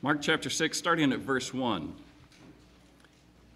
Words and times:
Mark 0.00 0.22
chapter 0.22 0.48
6, 0.48 0.78
starting 0.78 1.12
at 1.12 1.18
verse 1.18 1.52
1. 1.52 1.92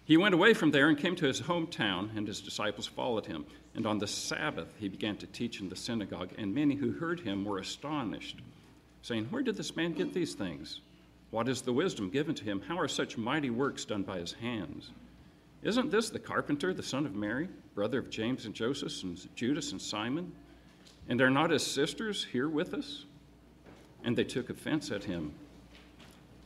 He 0.03 0.17
went 0.17 0.35
away 0.35 0.53
from 0.53 0.71
there 0.71 0.89
and 0.89 0.97
came 0.97 1.15
to 1.15 1.25
his 1.25 1.39
hometown, 1.39 2.15
and 2.17 2.27
his 2.27 2.41
disciples 2.41 2.85
followed 2.85 3.25
him. 3.25 3.45
And 3.75 3.87
on 3.87 3.97
the 3.97 4.07
Sabbath 4.07 4.67
he 4.77 4.89
began 4.89 5.15
to 5.17 5.27
teach 5.27 5.61
in 5.61 5.69
the 5.69 5.77
synagogue, 5.77 6.31
and 6.37 6.53
many 6.53 6.75
who 6.75 6.91
heard 6.91 7.21
him 7.21 7.45
were 7.45 7.59
astonished, 7.59 8.41
saying, 9.03 9.27
Where 9.29 9.41
did 9.41 9.55
this 9.55 9.77
man 9.77 9.93
get 9.93 10.13
these 10.13 10.33
things? 10.33 10.81
What 11.31 11.47
is 11.47 11.61
the 11.61 11.71
wisdom 11.71 12.09
given 12.09 12.35
to 12.35 12.43
him? 12.43 12.61
How 12.67 12.77
are 12.77 12.89
such 12.89 13.17
mighty 13.17 13.49
works 13.49 13.85
done 13.85 14.03
by 14.03 14.19
his 14.19 14.33
hands? 14.33 14.91
Isn't 15.63 15.91
this 15.91 16.09
the 16.09 16.19
carpenter, 16.19 16.73
the 16.73 16.83
son 16.83 17.05
of 17.05 17.15
Mary, 17.15 17.47
brother 17.73 17.99
of 17.99 18.09
James 18.09 18.45
and 18.45 18.53
Joseph 18.53 19.01
and 19.03 19.17
Judas 19.33 19.71
and 19.71 19.81
Simon? 19.81 20.33
And 21.07 21.21
are 21.21 21.29
not 21.29 21.51
his 21.51 21.65
sisters 21.65 22.25
here 22.25 22.49
with 22.49 22.73
us? 22.73 23.05
And 24.03 24.17
they 24.17 24.25
took 24.25 24.49
offense 24.49 24.91
at 24.91 25.05
him. 25.05 25.33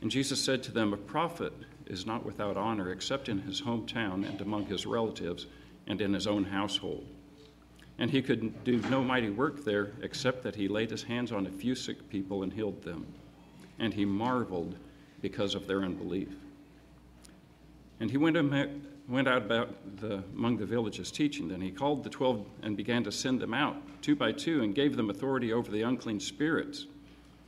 And 0.00 0.10
Jesus 0.10 0.42
said 0.42 0.62
to 0.64 0.72
them, 0.72 0.92
A 0.92 0.96
prophet 0.96 1.52
is 1.86 2.06
not 2.06 2.24
without 2.24 2.56
honor 2.56 2.92
except 2.92 3.28
in 3.28 3.38
his 3.38 3.62
hometown 3.62 4.28
and 4.28 4.40
among 4.40 4.66
his 4.66 4.86
relatives 4.86 5.46
and 5.86 6.00
in 6.00 6.12
his 6.12 6.26
own 6.26 6.44
household. 6.44 7.06
And 7.98 8.10
he 8.10 8.22
could 8.22 8.62
do 8.62 8.78
no 8.90 9.02
mighty 9.02 9.30
work 9.30 9.64
there 9.64 9.92
except 10.02 10.42
that 10.44 10.54
he 10.54 10.68
laid 10.68 10.90
his 10.90 11.02
hands 11.02 11.32
on 11.32 11.46
a 11.46 11.50
few 11.50 11.74
sick 11.74 12.08
people 12.08 12.42
and 12.42 12.52
healed 12.52 12.82
them 12.82 13.06
and 13.78 13.94
he 13.94 14.04
marveled 14.04 14.76
because 15.20 15.54
of 15.54 15.66
their 15.66 15.82
unbelief. 15.82 16.28
And 18.00 18.10
he 18.10 18.16
went, 18.16 18.36
out 18.36 19.42
about 19.42 19.96
the, 19.96 20.22
among 20.36 20.58
the 20.58 20.66
villages 20.66 21.10
teaching. 21.10 21.48
Then 21.48 21.60
he 21.60 21.70
called 21.70 22.04
the 22.04 22.10
twelve 22.10 22.44
and 22.62 22.76
began 22.76 23.02
to 23.04 23.12
send 23.12 23.40
them 23.40 23.54
out, 23.54 23.76
two 24.02 24.14
by 24.14 24.32
two, 24.32 24.62
and 24.62 24.74
gave 24.74 24.96
them 24.96 25.10
authority 25.10 25.52
over 25.52 25.70
the 25.70 25.82
unclean 25.82 26.20
spirits. 26.20 26.86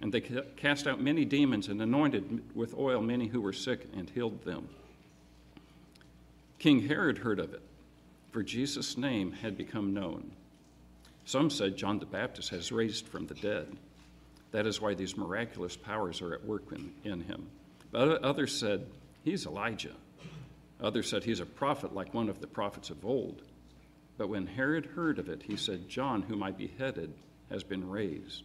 and 0.00 0.12
they 0.12 0.20
cast 0.20 0.86
out 0.86 1.00
many 1.00 1.24
demons 1.24 1.68
and 1.68 1.80
anointed 1.80 2.42
with 2.54 2.74
oil 2.74 3.00
many 3.00 3.26
who 3.26 3.40
were 3.40 3.52
sick 3.52 3.86
and 3.94 4.10
healed 4.10 4.44
them. 4.44 4.68
King 6.58 6.86
Herod 6.86 7.18
heard 7.18 7.38
of 7.38 7.54
it, 7.54 7.62
for 8.30 8.42
Jesus' 8.42 8.96
name 8.96 9.32
had 9.32 9.56
become 9.56 9.94
known. 9.94 10.32
Some 11.24 11.50
said 11.50 11.76
John 11.76 11.98
the 11.98 12.06
Baptist 12.06 12.50
has 12.50 12.72
raised 12.72 13.08
from 13.08 13.26
the 13.26 13.34
dead. 13.34 13.66
That 14.52 14.66
is 14.66 14.80
why 14.80 14.94
these 14.94 15.16
miraculous 15.16 15.76
powers 15.76 16.22
are 16.22 16.34
at 16.34 16.44
work 16.44 16.64
in, 16.72 16.92
in 17.04 17.20
him. 17.22 17.48
But 17.90 18.22
others 18.22 18.56
said, 18.58 18.86
He's 19.24 19.44
Elijah. 19.44 19.94
Others 20.80 21.10
said, 21.10 21.24
He's 21.24 21.40
a 21.40 21.46
prophet 21.46 21.94
like 21.94 22.14
one 22.14 22.28
of 22.28 22.40
the 22.40 22.46
prophets 22.46 22.90
of 22.90 23.04
old. 23.04 23.42
But 24.18 24.28
when 24.28 24.46
Herod 24.46 24.86
heard 24.86 25.18
of 25.18 25.28
it, 25.28 25.42
he 25.42 25.56
said, 25.56 25.88
John, 25.88 26.22
whom 26.22 26.42
I 26.42 26.52
beheaded, 26.52 27.12
has 27.50 27.62
been 27.62 27.88
raised. 27.88 28.44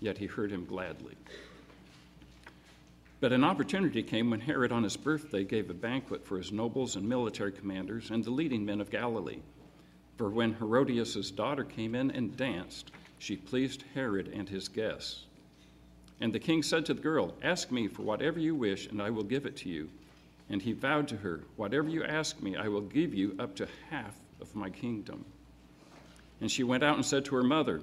yet 0.00 0.18
he 0.18 0.26
heard 0.26 0.50
him 0.50 0.64
gladly. 0.64 1.14
But 3.20 3.32
an 3.32 3.42
opportunity 3.42 4.02
came 4.02 4.30
when 4.30 4.40
Herod, 4.40 4.70
on 4.70 4.84
his 4.84 4.96
birthday, 4.96 5.42
gave 5.42 5.70
a 5.70 5.74
banquet 5.74 6.24
for 6.24 6.38
his 6.38 6.52
nobles 6.52 6.94
and 6.94 7.08
military 7.08 7.50
commanders 7.50 8.10
and 8.10 8.24
the 8.24 8.30
leading 8.30 8.64
men 8.64 8.80
of 8.80 8.90
Galilee. 8.90 9.40
For 10.16 10.30
when 10.30 10.54
Herodias' 10.54 11.30
daughter 11.32 11.64
came 11.64 11.94
in 11.94 12.10
and 12.12 12.36
danced, 12.36 12.92
she 13.18 13.36
pleased 13.36 13.84
Herod 13.94 14.28
and 14.28 14.48
his 14.48 14.68
guests. 14.68 15.24
And 16.20 16.32
the 16.32 16.38
king 16.38 16.62
said 16.62 16.86
to 16.86 16.94
the 16.94 17.00
girl, 17.00 17.34
Ask 17.42 17.70
me 17.70 17.88
for 17.88 18.02
whatever 18.02 18.38
you 18.38 18.54
wish, 18.54 18.86
and 18.86 19.02
I 19.02 19.10
will 19.10 19.24
give 19.24 19.46
it 19.46 19.56
to 19.58 19.68
you. 19.68 19.88
And 20.48 20.62
he 20.62 20.72
vowed 20.72 21.08
to 21.08 21.16
her, 21.16 21.40
Whatever 21.56 21.88
you 21.88 22.04
ask 22.04 22.40
me, 22.40 22.56
I 22.56 22.68
will 22.68 22.80
give 22.80 23.14
you 23.14 23.36
up 23.38 23.54
to 23.56 23.68
half 23.90 24.14
of 24.40 24.54
my 24.54 24.70
kingdom. 24.70 25.24
And 26.40 26.50
she 26.50 26.64
went 26.64 26.84
out 26.84 26.96
and 26.96 27.04
said 27.04 27.24
to 27.26 27.36
her 27.36 27.42
mother, 27.42 27.82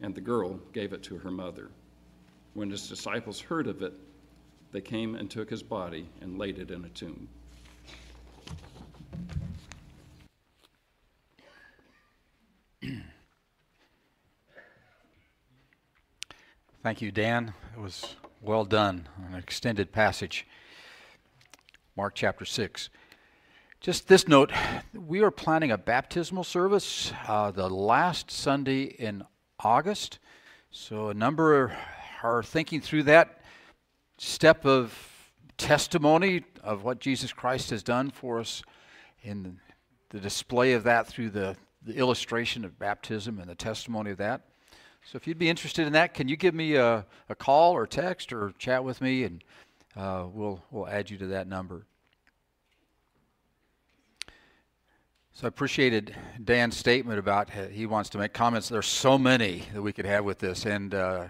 and 0.00 0.14
the 0.14 0.20
girl 0.20 0.60
gave 0.72 0.92
it 0.92 1.02
to 1.04 1.16
her 1.18 1.30
mother. 1.30 1.70
When 2.54 2.70
his 2.70 2.88
disciples 2.88 3.40
heard 3.40 3.66
of 3.66 3.82
it, 3.82 3.92
they 4.72 4.80
came 4.80 5.14
and 5.14 5.30
took 5.30 5.48
his 5.50 5.62
body 5.62 6.08
and 6.20 6.38
laid 6.38 6.58
it 6.58 6.70
in 6.70 6.84
a 6.84 6.88
tomb. 6.90 7.28
Thank 16.82 17.02
you, 17.02 17.10
Dan. 17.10 17.54
It 17.76 17.80
was 17.80 18.16
well 18.40 18.64
done, 18.64 19.08
an 19.28 19.34
extended 19.34 19.92
passage. 19.92 20.46
Mark 21.96 22.14
chapter 22.14 22.44
6. 22.44 22.90
Just 23.80 24.08
this 24.08 24.28
note 24.28 24.52
we 24.94 25.22
are 25.22 25.30
planning 25.30 25.70
a 25.70 25.78
baptismal 25.78 26.44
service 26.44 27.12
uh, 27.26 27.50
the 27.50 27.68
last 27.68 28.30
Sunday 28.30 28.82
in 28.82 29.24
August. 29.66 30.20
So 30.70 31.08
a 31.08 31.14
number 31.14 31.76
are 32.22 32.42
thinking 32.42 32.80
through 32.80 33.02
that 33.04 33.40
step 34.16 34.64
of 34.64 34.96
testimony 35.58 36.44
of 36.62 36.84
what 36.84 37.00
Jesus 37.00 37.32
Christ 37.32 37.70
has 37.70 37.82
done 37.82 38.10
for 38.10 38.38
us 38.38 38.62
in 39.22 39.58
the 40.10 40.20
display 40.20 40.74
of 40.74 40.84
that 40.84 41.08
through 41.08 41.30
the, 41.30 41.56
the 41.82 41.94
illustration 41.94 42.64
of 42.64 42.78
baptism 42.78 43.40
and 43.40 43.50
the 43.50 43.56
testimony 43.56 44.12
of 44.12 44.18
that. 44.18 44.42
So 45.04 45.16
if 45.16 45.26
you'd 45.26 45.38
be 45.38 45.50
interested 45.50 45.86
in 45.86 45.92
that, 45.94 46.14
can 46.14 46.28
you 46.28 46.36
give 46.36 46.54
me 46.54 46.76
a, 46.76 47.04
a 47.28 47.34
call 47.34 47.72
or 47.72 47.86
text 47.86 48.32
or 48.32 48.52
chat 48.58 48.84
with 48.84 49.00
me, 49.00 49.24
and 49.24 49.42
uh, 49.96 50.26
we'll 50.32 50.62
we'll 50.70 50.88
add 50.88 51.10
you 51.10 51.18
to 51.18 51.26
that 51.28 51.48
number. 51.48 51.86
So 55.36 55.46
I 55.46 55.48
appreciated 55.48 56.16
Dan's 56.42 56.78
statement 56.78 57.18
about 57.18 57.50
he 57.50 57.84
wants 57.84 58.08
to 58.08 58.18
make 58.18 58.32
comments. 58.32 58.70
There's 58.70 58.86
so 58.86 59.18
many 59.18 59.64
that 59.74 59.82
we 59.82 59.92
could 59.92 60.06
have 60.06 60.24
with 60.24 60.38
this, 60.38 60.64
and 60.64 60.94
uh, 60.94 61.24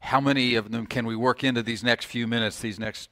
how 0.00 0.22
many 0.22 0.54
of 0.54 0.70
them 0.70 0.86
can 0.86 1.04
we 1.04 1.16
work 1.16 1.44
into 1.44 1.62
these 1.62 1.84
next 1.84 2.06
few 2.06 2.26
minutes, 2.26 2.60
these 2.60 2.78
next 2.78 3.10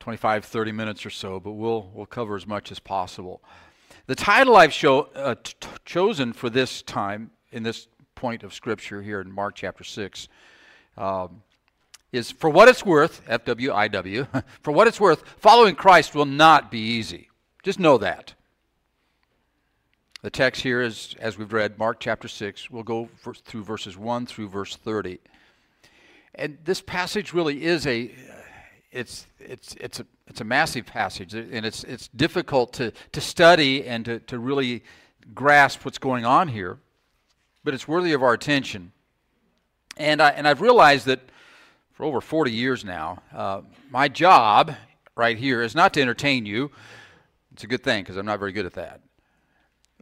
25, 0.00 0.44
30 0.44 0.72
minutes 0.72 1.06
or 1.06 1.08
so? 1.08 1.40
But 1.40 1.52
we'll 1.52 1.90
we'll 1.94 2.04
cover 2.04 2.36
as 2.36 2.46
much 2.46 2.70
as 2.70 2.78
possible. 2.78 3.42
The 4.04 4.14
title 4.14 4.54
I've 4.54 4.74
show, 4.74 5.08
uh, 5.14 5.36
t- 5.42 5.66
chosen 5.86 6.34
for 6.34 6.50
this 6.50 6.82
time 6.82 7.30
in 7.50 7.62
this 7.62 7.88
point 8.16 8.42
of 8.42 8.52
Scripture 8.52 9.00
here 9.00 9.22
in 9.22 9.32
Mark 9.32 9.54
chapter 9.54 9.82
6 9.82 10.28
um, 10.98 11.42
is 12.12 12.30
for 12.30 12.50
what 12.50 12.68
it's 12.68 12.84
worth, 12.84 13.22
F 13.26 13.46
W 13.46 13.72
I 13.72 13.88
W, 13.88 14.26
for 14.60 14.72
what 14.72 14.86
it's 14.88 15.00
worth, 15.00 15.26
following 15.38 15.74
Christ 15.74 16.14
will 16.14 16.26
not 16.26 16.70
be 16.70 16.80
easy. 16.80 17.30
Just 17.62 17.78
know 17.78 17.96
that. 17.96 18.34
The 20.20 20.30
text 20.30 20.62
here 20.62 20.82
is, 20.82 21.14
as 21.20 21.38
we've 21.38 21.52
read, 21.52 21.78
Mark 21.78 22.00
chapter 22.00 22.26
6. 22.26 22.72
We'll 22.72 22.82
go 22.82 23.08
for, 23.18 23.34
through 23.34 23.62
verses 23.62 23.96
1 23.96 24.26
through 24.26 24.48
verse 24.48 24.74
30. 24.74 25.20
And 26.34 26.58
this 26.64 26.80
passage 26.80 27.32
really 27.32 27.64
is 27.64 27.86
a, 27.86 28.10
it's, 28.90 29.28
it's, 29.38 29.76
it's, 29.76 30.00
a, 30.00 30.06
it's 30.26 30.40
a 30.40 30.44
massive 30.44 30.86
passage, 30.86 31.34
and 31.34 31.64
it's, 31.64 31.84
it's 31.84 32.08
difficult 32.08 32.72
to, 32.74 32.92
to 33.12 33.20
study 33.20 33.86
and 33.86 34.04
to, 34.06 34.18
to 34.20 34.40
really 34.40 34.82
grasp 35.34 35.84
what's 35.84 35.98
going 35.98 36.24
on 36.24 36.48
here, 36.48 36.78
but 37.62 37.72
it's 37.72 37.86
worthy 37.86 38.12
of 38.12 38.20
our 38.20 38.32
attention. 38.32 38.90
And, 39.96 40.20
I, 40.20 40.30
and 40.30 40.48
I've 40.48 40.60
realized 40.60 41.06
that 41.06 41.20
for 41.92 42.02
over 42.02 42.20
40 42.20 42.50
years 42.50 42.84
now, 42.84 43.22
uh, 43.32 43.60
my 43.88 44.08
job 44.08 44.74
right 45.14 45.38
here 45.38 45.62
is 45.62 45.76
not 45.76 45.94
to 45.94 46.02
entertain 46.02 46.44
you. 46.44 46.72
It's 47.52 47.62
a 47.62 47.68
good 47.68 47.84
thing 47.84 48.02
because 48.02 48.16
I'm 48.16 48.26
not 48.26 48.40
very 48.40 48.52
good 48.52 48.66
at 48.66 48.74
that. 48.74 49.00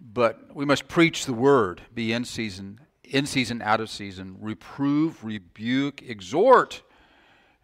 But 0.01 0.55
we 0.55 0.65
must 0.65 0.89
preach 0.89 1.27
the 1.27 1.33
word, 1.33 1.83
be 1.95 2.13
in 2.13 2.25
season, 2.25 2.81
in 3.03 3.27
season, 3.27 3.63
out 3.63 3.81
of 3.81 3.91
season, 3.91 4.37
reprove, 4.41 5.25
rebuke, 5.25 6.03
exhort. 6.03 6.83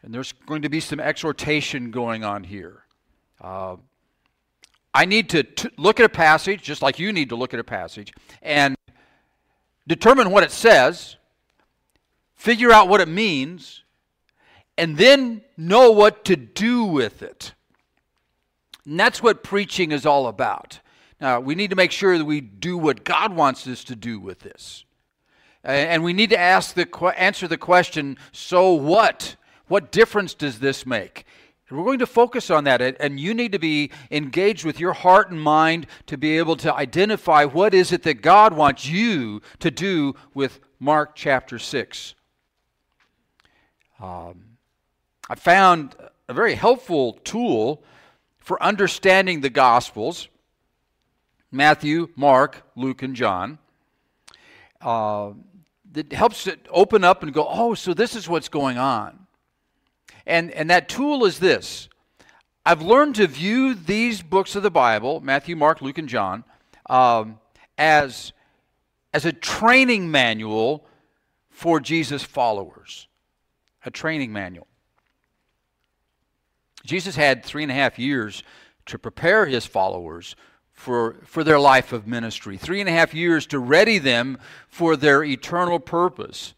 And 0.02 0.12
there's 0.14 0.32
going 0.32 0.62
to 0.62 0.69
be 0.69 0.81
some 0.81 0.99
exhortation 1.00 1.90
going 1.90 2.25
on 2.25 2.44
here. 2.44 2.84
Uh, 3.40 3.76
I 4.94 5.05
need 5.05 5.31
to 5.31 5.43
t- 5.43 5.70
look 5.76 6.00
at 6.00 6.06
a 6.06 6.08
passage, 6.08 6.62
just 6.62 6.82
like 6.82 6.99
you 6.99 7.12
need 7.12 7.31
to 7.31 7.37
look 7.37 7.55
at 7.55 7.61
a 7.61 7.64
passage, 7.64 8.12
and 8.43 8.76
determine 9.87 10.31
what 10.31 10.43
it 10.43 10.50
says, 10.50 11.17
figure 12.35 12.73
out 12.73 12.88
what 12.88 13.00
it 13.00 13.08
means, 13.08 13.82
and 14.76 14.96
then 14.96 15.43
know 15.56 15.90
what 15.90 16.25
to 16.26 16.37
do 16.37 16.85
with 16.85 17.23
it. 17.23 17.52
And 18.85 18.99
that's 18.99 19.23
what 19.23 19.43
preaching 19.43 19.93
is 19.93 20.05
all 20.05 20.26
about. 20.26 20.81
Now, 21.22 21.38
we 21.38 21.54
need 21.54 21.70
to 21.70 21.76
make 21.76 21.92
sure 21.92 22.19
that 22.19 22.24
we 22.24 22.40
do 22.40 22.76
what 22.76 23.04
God 23.04 23.32
wants 23.32 23.64
us 23.69 23.84
to 23.84 23.94
do 23.94 24.19
with 24.19 24.40
this. 24.40 24.84
And 25.62 26.02
we 26.02 26.12
need 26.12 26.30
to 26.30 26.38
ask 26.38 26.74
the, 26.74 27.14
answer 27.16 27.46
the 27.46 27.56
question 27.56 28.19
so 28.32 28.72
what? 28.72 29.36
What 29.69 29.92
difference 29.92 30.34
does 30.34 30.58
this 30.58 30.84
make? 30.84 31.24
we're 31.70 31.84
going 31.84 32.00
to 32.00 32.06
focus 32.06 32.50
on 32.50 32.64
that, 32.64 32.82
and 32.82 33.19
you 33.19 33.32
need 33.32 33.52
to 33.52 33.58
be 33.58 33.92
engaged 34.10 34.64
with 34.64 34.78
your 34.78 34.92
heart 34.92 35.30
and 35.30 35.40
mind 35.40 35.86
to 36.06 36.19
be 36.19 36.36
able 36.36 36.56
to 36.56 36.74
identify 36.74 37.44
what 37.46 37.72
is 37.72 37.92
it 37.92 38.02
that 38.02 38.20
God 38.20 38.52
wants 38.52 38.86
you 38.86 39.40
to 39.60 39.70
do 39.70 40.14
with 40.34 40.60
Mark 40.80 41.12
chapter 41.14 41.58
6. 41.58 42.14
Um, 44.00 44.44
I 45.30 45.36
found 45.36 45.94
a 46.28 46.34
very 46.34 46.56
helpful 46.56 47.14
tool 47.25 47.82
for 48.38 48.62
understanding 48.62 49.40
the 49.40 49.48
Gospels 49.48 50.28
Matthew, 51.52 52.08
Mark, 52.16 52.62
Luke, 52.75 53.02
and 53.02 53.14
John. 53.14 53.58
Uh, 54.81 55.32
that 55.93 56.12
helps 56.12 56.46
it 56.46 56.66
open 56.70 57.04
up 57.04 57.22
and 57.22 57.32
go, 57.32 57.46
oh, 57.49 57.75
so 57.75 57.94
this 57.94 58.16
is 58.16 58.28
what's 58.28 58.49
going 58.49 58.78
on. 58.78 59.26
And, 60.26 60.50
and 60.52 60.70
that 60.70 60.88
tool 60.88 61.25
is 61.25 61.38
this 61.38 61.88
I've 62.64 62.82
learned 62.82 63.16
to 63.16 63.26
view 63.26 63.75
these 63.75 64.22
books 64.22 64.56
of 64.56 64.62
the 64.62 64.70
Bible, 64.70 65.20
Matthew, 65.20 65.54
Mark, 65.56 65.82
Luke, 65.82 65.99
and 65.99 66.08
John, 66.08 66.44
um, 66.88 67.38
as, 67.76 68.32
as 69.12 69.26
a 69.26 69.32
training 69.32 70.10
manual 70.10 70.87
for 71.50 71.81
Jesus' 71.81 72.22
followers. 72.22 73.08
A 73.84 73.90
training 73.90 74.32
manual. 74.32 74.69
Jesus 76.84 77.16
had 77.16 77.44
three 77.44 77.64
and 77.64 77.72
a 77.72 77.75
half 77.75 77.99
years 77.99 78.44
to 78.87 78.99
prepare 78.99 79.46
his 79.46 79.66
followers 79.66 80.37
for, 80.82 81.17
for 81.25 81.44
their 81.44 81.61
life 81.61 81.93
of 81.93 82.08
ministry, 82.08 82.56
three 82.56 82.81
and 82.81 82.88
a 82.88 82.93
half 82.93 83.14
years 83.14 83.46
to 83.46 83.58
ready 83.61 83.99
them 83.99 84.37
for 84.69 84.96
their 84.96 85.23
eternal 85.23 85.79
purpose. 85.79 86.55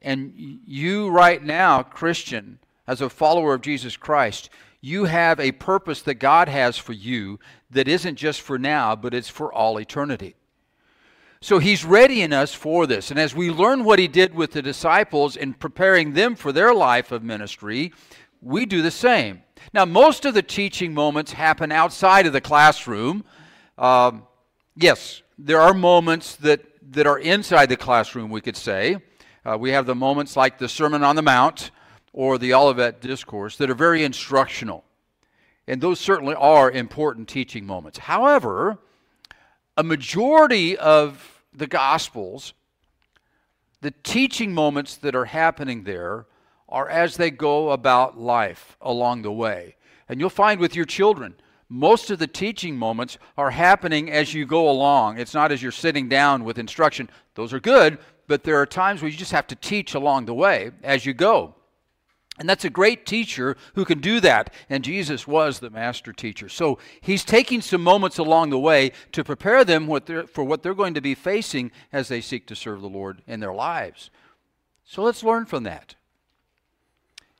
And 0.00 0.32
you, 0.34 1.10
right 1.10 1.42
now, 1.42 1.82
Christian, 1.82 2.58
as 2.86 3.02
a 3.02 3.10
follower 3.10 3.52
of 3.52 3.60
Jesus 3.60 3.98
Christ, 3.98 4.48
you 4.80 5.04
have 5.04 5.38
a 5.38 5.52
purpose 5.52 6.00
that 6.02 6.14
God 6.14 6.48
has 6.48 6.78
for 6.78 6.94
you 6.94 7.38
that 7.70 7.86
isn't 7.86 8.16
just 8.16 8.40
for 8.40 8.58
now, 8.58 8.96
but 8.96 9.12
it's 9.12 9.28
for 9.28 9.52
all 9.52 9.78
eternity. 9.78 10.36
So 11.42 11.58
he's 11.58 11.84
readying 11.84 12.32
us 12.32 12.54
for 12.54 12.86
this. 12.86 13.10
And 13.10 13.20
as 13.20 13.34
we 13.34 13.50
learn 13.50 13.84
what 13.84 13.98
he 13.98 14.08
did 14.08 14.34
with 14.34 14.52
the 14.52 14.62
disciples 14.62 15.36
in 15.36 15.52
preparing 15.52 16.14
them 16.14 16.34
for 16.34 16.50
their 16.50 16.72
life 16.72 17.12
of 17.12 17.22
ministry, 17.22 17.92
we 18.40 18.64
do 18.64 18.80
the 18.80 18.90
same. 18.90 19.42
Now, 19.74 19.84
most 19.84 20.24
of 20.24 20.32
the 20.32 20.42
teaching 20.42 20.94
moments 20.94 21.32
happen 21.32 21.70
outside 21.70 22.26
of 22.26 22.32
the 22.32 22.40
classroom. 22.40 23.22
Um, 23.80 24.24
yes, 24.76 25.22
there 25.38 25.58
are 25.58 25.72
moments 25.72 26.36
that, 26.36 26.60
that 26.92 27.06
are 27.06 27.18
inside 27.18 27.70
the 27.70 27.78
classroom, 27.78 28.28
we 28.28 28.42
could 28.42 28.56
say. 28.56 28.98
Uh, 29.42 29.56
we 29.58 29.70
have 29.70 29.86
the 29.86 29.94
moments 29.94 30.36
like 30.36 30.58
the 30.58 30.68
Sermon 30.68 31.02
on 31.02 31.16
the 31.16 31.22
Mount 31.22 31.70
or 32.12 32.36
the 32.36 32.52
Olivet 32.52 33.00
Discourse 33.00 33.56
that 33.56 33.70
are 33.70 33.74
very 33.74 34.04
instructional. 34.04 34.84
And 35.66 35.80
those 35.80 35.98
certainly 35.98 36.34
are 36.34 36.70
important 36.70 37.26
teaching 37.26 37.64
moments. 37.64 38.00
However, 38.00 38.76
a 39.78 39.82
majority 39.82 40.76
of 40.76 41.42
the 41.54 41.66
Gospels, 41.66 42.52
the 43.80 43.94
teaching 44.02 44.52
moments 44.52 44.96
that 44.96 45.14
are 45.14 45.24
happening 45.24 45.84
there, 45.84 46.26
are 46.68 46.88
as 46.90 47.16
they 47.16 47.30
go 47.30 47.70
about 47.70 48.18
life 48.18 48.76
along 48.82 49.22
the 49.22 49.32
way. 49.32 49.76
And 50.06 50.20
you'll 50.20 50.28
find 50.28 50.60
with 50.60 50.76
your 50.76 50.84
children, 50.84 51.34
most 51.70 52.10
of 52.10 52.18
the 52.18 52.26
teaching 52.26 52.76
moments 52.76 53.16
are 53.38 53.52
happening 53.52 54.10
as 54.10 54.34
you 54.34 54.44
go 54.44 54.68
along. 54.68 55.18
It's 55.18 55.34
not 55.34 55.52
as 55.52 55.62
you're 55.62 55.72
sitting 55.72 56.08
down 56.08 56.44
with 56.44 56.58
instruction. 56.58 57.08
Those 57.36 57.52
are 57.52 57.60
good, 57.60 57.98
but 58.26 58.42
there 58.42 58.60
are 58.60 58.66
times 58.66 59.00
where 59.00 59.10
you 59.10 59.16
just 59.16 59.32
have 59.32 59.46
to 59.46 59.54
teach 59.54 59.94
along 59.94 60.24
the 60.24 60.34
way 60.34 60.72
as 60.82 61.06
you 61.06 61.14
go. 61.14 61.54
And 62.40 62.48
that's 62.48 62.64
a 62.64 62.70
great 62.70 63.06
teacher 63.06 63.56
who 63.74 63.84
can 63.84 64.00
do 64.00 64.18
that. 64.20 64.52
And 64.68 64.82
Jesus 64.82 65.28
was 65.28 65.60
the 65.60 65.70
master 65.70 66.12
teacher. 66.12 66.48
So 66.48 66.78
he's 67.02 67.22
taking 67.24 67.60
some 67.60 67.82
moments 67.82 68.18
along 68.18 68.50
the 68.50 68.58
way 68.58 68.92
to 69.12 69.22
prepare 69.22 69.64
them 69.64 69.86
for 70.26 70.42
what 70.42 70.62
they're 70.62 70.74
going 70.74 70.94
to 70.94 71.00
be 71.00 71.14
facing 71.14 71.70
as 71.92 72.08
they 72.08 72.20
seek 72.20 72.46
to 72.46 72.56
serve 72.56 72.80
the 72.80 72.88
Lord 72.88 73.22
in 73.26 73.40
their 73.40 73.52
lives. 73.52 74.10
So 74.84 75.02
let's 75.02 75.22
learn 75.22 75.46
from 75.46 75.62
that. 75.64 75.94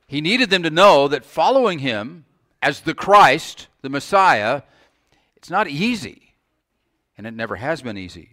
He 0.07 0.21
needed 0.21 0.49
them 0.49 0.63
to 0.63 0.69
know 0.69 1.07
that 1.07 1.25
following 1.25 1.79
him 1.79 2.25
as 2.61 2.81
the 2.81 2.93
Christ, 2.93 3.67
the 3.81 3.89
Messiah, 3.89 4.63
it's 5.35 5.49
not 5.49 5.67
easy. 5.67 6.35
And 7.17 7.27
it 7.27 7.33
never 7.33 7.57
has 7.57 7.81
been 7.81 7.97
easy. 7.97 8.31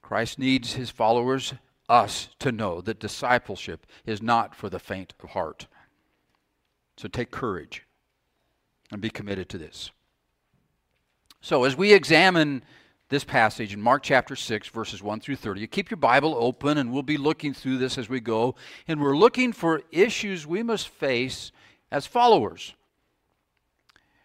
Christ 0.00 0.38
needs 0.38 0.74
his 0.74 0.90
followers, 0.90 1.54
us, 1.88 2.28
to 2.38 2.52
know 2.52 2.80
that 2.80 3.00
discipleship 3.00 3.86
is 4.06 4.22
not 4.22 4.54
for 4.54 4.68
the 4.68 4.78
faint 4.78 5.14
of 5.22 5.30
heart. 5.30 5.66
So 6.96 7.08
take 7.08 7.30
courage 7.30 7.84
and 8.90 9.00
be 9.00 9.10
committed 9.10 9.48
to 9.50 9.58
this. 9.58 9.90
So, 11.40 11.64
as 11.64 11.76
we 11.76 11.92
examine 11.92 12.62
this 13.12 13.24
passage 13.24 13.74
in 13.74 13.80
Mark 13.80 14.02
chapter 14.02 14.34
6, 14.34 14.68
verses 14.68 15.02
1 15.02 15.20
through 15.20 15.36
30. 15.36 15.60
You 15.60 15.66
keep 15.66 15.90
your 15.90 15.98
Bible 15.98 16.34
open, 16.38 16.78
and 16.78 16.90
we'll 16.90 17.02
be 17.02 17.18
looking 17.18 17.52
through 17.52 17.76
this 17.76 17.98
as 17.98 18.08
we 18.08 18.20
go. 18.20 18.54
And 18.88 19.02
we're 19.02 19.16
looking 19.16 19.52
for 19.52 19.82
issues 19.90 20.46
we 20.46 20.62
must 20.62 20.88
face 20.88 21.52
as 21.90 22.06
followers. 22.06 22.74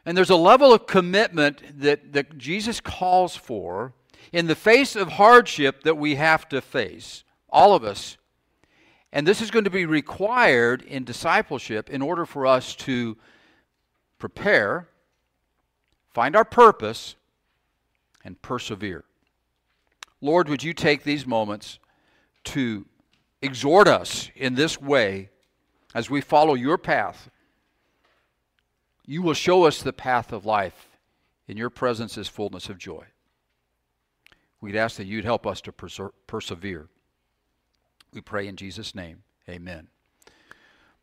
And 0.08 0.18
there's 0.18 0.30
a 0.30 0.38
level 0.38 0.74
of 0.74 0.88
commitment 0.88 1.82
that, 1.82 2.14
that 2.14 2.38
Jesus 2.38 2.80
calls 2.80 3.36
for 3.36 3.92
in 4.32 4.48
the 4.48 4.56
face 4.56 4.96
of 4.96 5.10
hardship 5.10 5.84
that 5.84 5.98
we 5.98 6.16
have 6.16 6.48
to 6.48 6.62
face, 6.62 7.26
all 7.50 7.76
of 7.76 7.84
us. 7.84 8.18
And 9.12 9.28
this 9.28 9.42
is 9.42 9.52
going 9.52 9.66
to 9.66 9.70
be 9.70 9.86
required 9.86 10.82
in 10.84 11.04
discipleship 11.04 11.90
in 11.90 12.02
order 12.02 12.26
for 12.26 12.48
us 12.48 12.74
to 12.78 13.18
prepare, 14.18 14.88
find 16.10 16.38
our 16.38 16.46
purpose, 16.46 17.18
and 18.24 18.42
persevere. 18.42 19.04
Lord, 20.22 20.48
would 20.48 20.64
you 20.64 20.74
take 20.74 21.04
these 21.04 21.28
moments 21.28 21.80
to 22.46 22.86
exhort 23.42 23.90
us 23.90 24.32
in 24.38 24.56
this 24.56 24.80
way 24.80 25.32
as 25.94 26.10
we 26.10 26.22
follow 26.22 26.54
your 26.54 26.78
path? 26.78 27.30
You 29.08 29.24
will 29.24 29.34
show 29.34 29.64
us 29.64 29.82
the 29.82 29.94
path 29.94 30.32
of 30.32 30.46
life. 30.46 30.90
In 31.48 31.56
your 31.56 31.70
presence 31.70 32.18
is 32.18 32.28
fullness 32.28 32.68
of 32.68 32.78
joy. 32.78 33.06
We'd 34.60 34.76
ask 34.76 34.98
that 34.98 35.08
you'd 35.08 35.24
help 35.24 35.48
us 35.48 35.62
to 35.62 35.72
persevere. 35.72 36.90
We 38.14 38.22
pray 38.22 38.48
in 38.48 38.58
Jesus' 38.58 38.94
name. 38.94 39.24
Amen. 39.50 39.88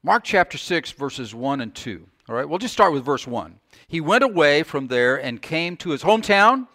Mark 0.03 0.23
chapter 0.23 0.59
6, 0.59 0.91
verses 0.93 1.35
1 1.35 1.63
and 1.63 1.75
2. 1.75 2.07
All 2.29 2.35
right, 2.35 2.47
we'll 2.47 2.59
just 2.59 2.75
start 2.75 2.93
with 2.93 3.05
verse 3.05 3.27
1. 3.27 3.59
He 3.89 4.03
went 4.03 4.23
away 4.23 4.63
from 4.65 4.89
there 4.89 5.17
and 5.17 5.41
came 5.41 5.77
to 5.79 5.91
his 5.91 6.03
hometown 6.03 6.69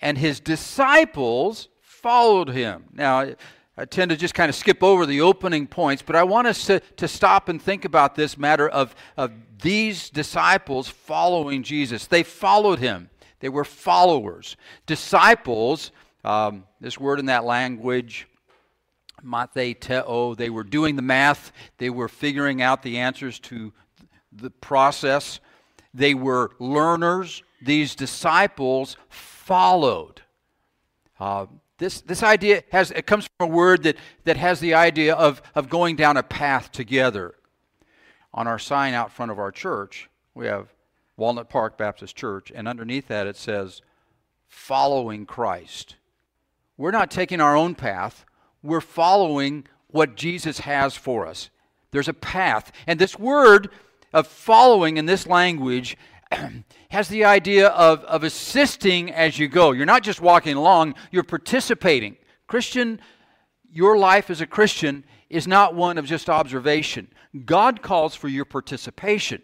and 0.00 0.18
his 0.18 0.40
disciples 0.40 1.68
followed 1.80 2.48
him. 2.48 2.86
Now, 2.92 3.34
I 3.78 3.84
tend 3.84 4.10
to 4.10 4.16
just 4.16 4.34
kind 4.34 4.48
of 4.48 4.56
skip 4.56 4.82
over 4.82 5.06
the 5.06 5.20
opening 5.20 5.68
points, 5.68 6.02
but 6.02 6.16
I 6.16 6.24
want 6.24 6.48
us 6.48 6.66
to, 6.66 6.80
to 6.96 7.06
stop 7.06 7.48
and 7.48 7.62
think 7.62 7.84
about 7.84 8.16
this 8.16 8.36
matter 8.36 8.68
of, 8.68 8.92
of 9.16 9.30
these 9.62 10.10
disciples 10.10 10.88
following 10.88 11.62
Jesus. 11.62 12.06
They 12.06 12.24
followed 12.24 12.80
him, 12.80 13.08
they 13.38 13.48
were 13.48 13.64
followers. 13.64 14.56
Disciples, 14.86 15.92
um, 16.24 16.64
this 16.80 16.98
word 16.98 17.20
in 17.20 17.26
that 17.26 17.44
language, 17.44 18.26
matheo. 19.24 20.36
They 20.36 20.50
were 20.50 20.64
doing 20.64 20.96
the 20.96 21.02
math, 21.02 21.52
they 21.78 21.88
were 21.88 22.08
figuring 22.08 22.60
out 22.60 22.82
the 22.82 22.98
answers 22.98 23.38
to 23.40 23.72
the 24.32 24.50
process. 24.50 25.38
They 25.94 26.14
were 26.14 26.50
learners. 26.58 27.44
These 27.62 27.94
disciples 27.94 28.96
followed. 29.08 30.22
Uh, 31.18 31.46
this, 31.78 32.00
this 32.00 32.22
idea 32.22 32.64
has 32.70 32.90
it 32.90 33.06
comes 33.06 33.28
from 33.38 33.50
a 33.50 33.52
word 33.52 33.84
that, 33.84 33.96
that 34.24 34.36
has 34.36 34.60
the 34.60 34.74
idea 34.74 35.14
of, 35.14 35.40
of 35.54 35.68
going 35.68 35.96
down 35.96 36.16
a 36.16 36.22
path 36.22 36.70
together. 36.72 37.34
On 38.34 38.46
our 38.46 38.58
sign 38.58 38.94
out 38.94 39.12
front 39.12 39.32
of 39.32 39.38
our 39.38 39.50
church, 39.50 40.10
we 40.34 40.46
have 40.46 40.68
Walnut 41.16 41.48
Park 41.48 41.78
Baptist 41.78 42.14
Church, 42.14 42.52
and 42.54 42.68
underneath 42.68 43.08
that 43.08 43.26
it 43.26 43.36
says, 43.36 43.80
following 44.46 45.26
Christ. 45.26 45.96
We're 46.76 46.90
not 46.90 47.10
taking 47.10 47.40
our 47.40 47.56
own 47.56 47.74
path, 47.74 48.24
we're 48.62 48.80
following 48.80 49.66
what 49.88 50.16
Jesus 50.16 50.60
has 50.60 50.94
for 50.94 51.26
us. 51.26 51.50
There's 51.90 52.08
a 52.08 52.14
path. 52.14 52.70
And 52.86 52.98
this 52.98 53.18
word 53.18 53.70
of 54.12 54.26
following 54.26 54.96
in 54.96 55.06
this 55.06 55.26
language 55.26 55.96
has 56.90 57.08
the 57.08 57.24
idea 57.24 57.68
of, 57.68 58.04
of 58.04 58.24
assisting 58.24 59.10
as 59.12 59.38
you 59.38 59.48
go. 59.48 59.72
You're 59.72 59.86
not 59.86 60.02
just 60.02 60.20
walking 60.20 60.56
along, 60.56 60.94
you're 61.10 61.22
participating. 61.22 62.16
Christian, 62.46 63.00
your 63.70 63.98
life 63.98 64.30
as 64.30 64.40
a 64.40 64.46
Christian 64.46 65.04
is 65.28 65.46
not 65.46 65.74
one 65.74 65.98
of 65.98 66.06
just 66.06 66.30
observation. 66.30 67.08
God 67.44 67.82
calls 67.82 68.14
for 68.14 68.28
your 68.28 68.44
participation. 68.44 69.42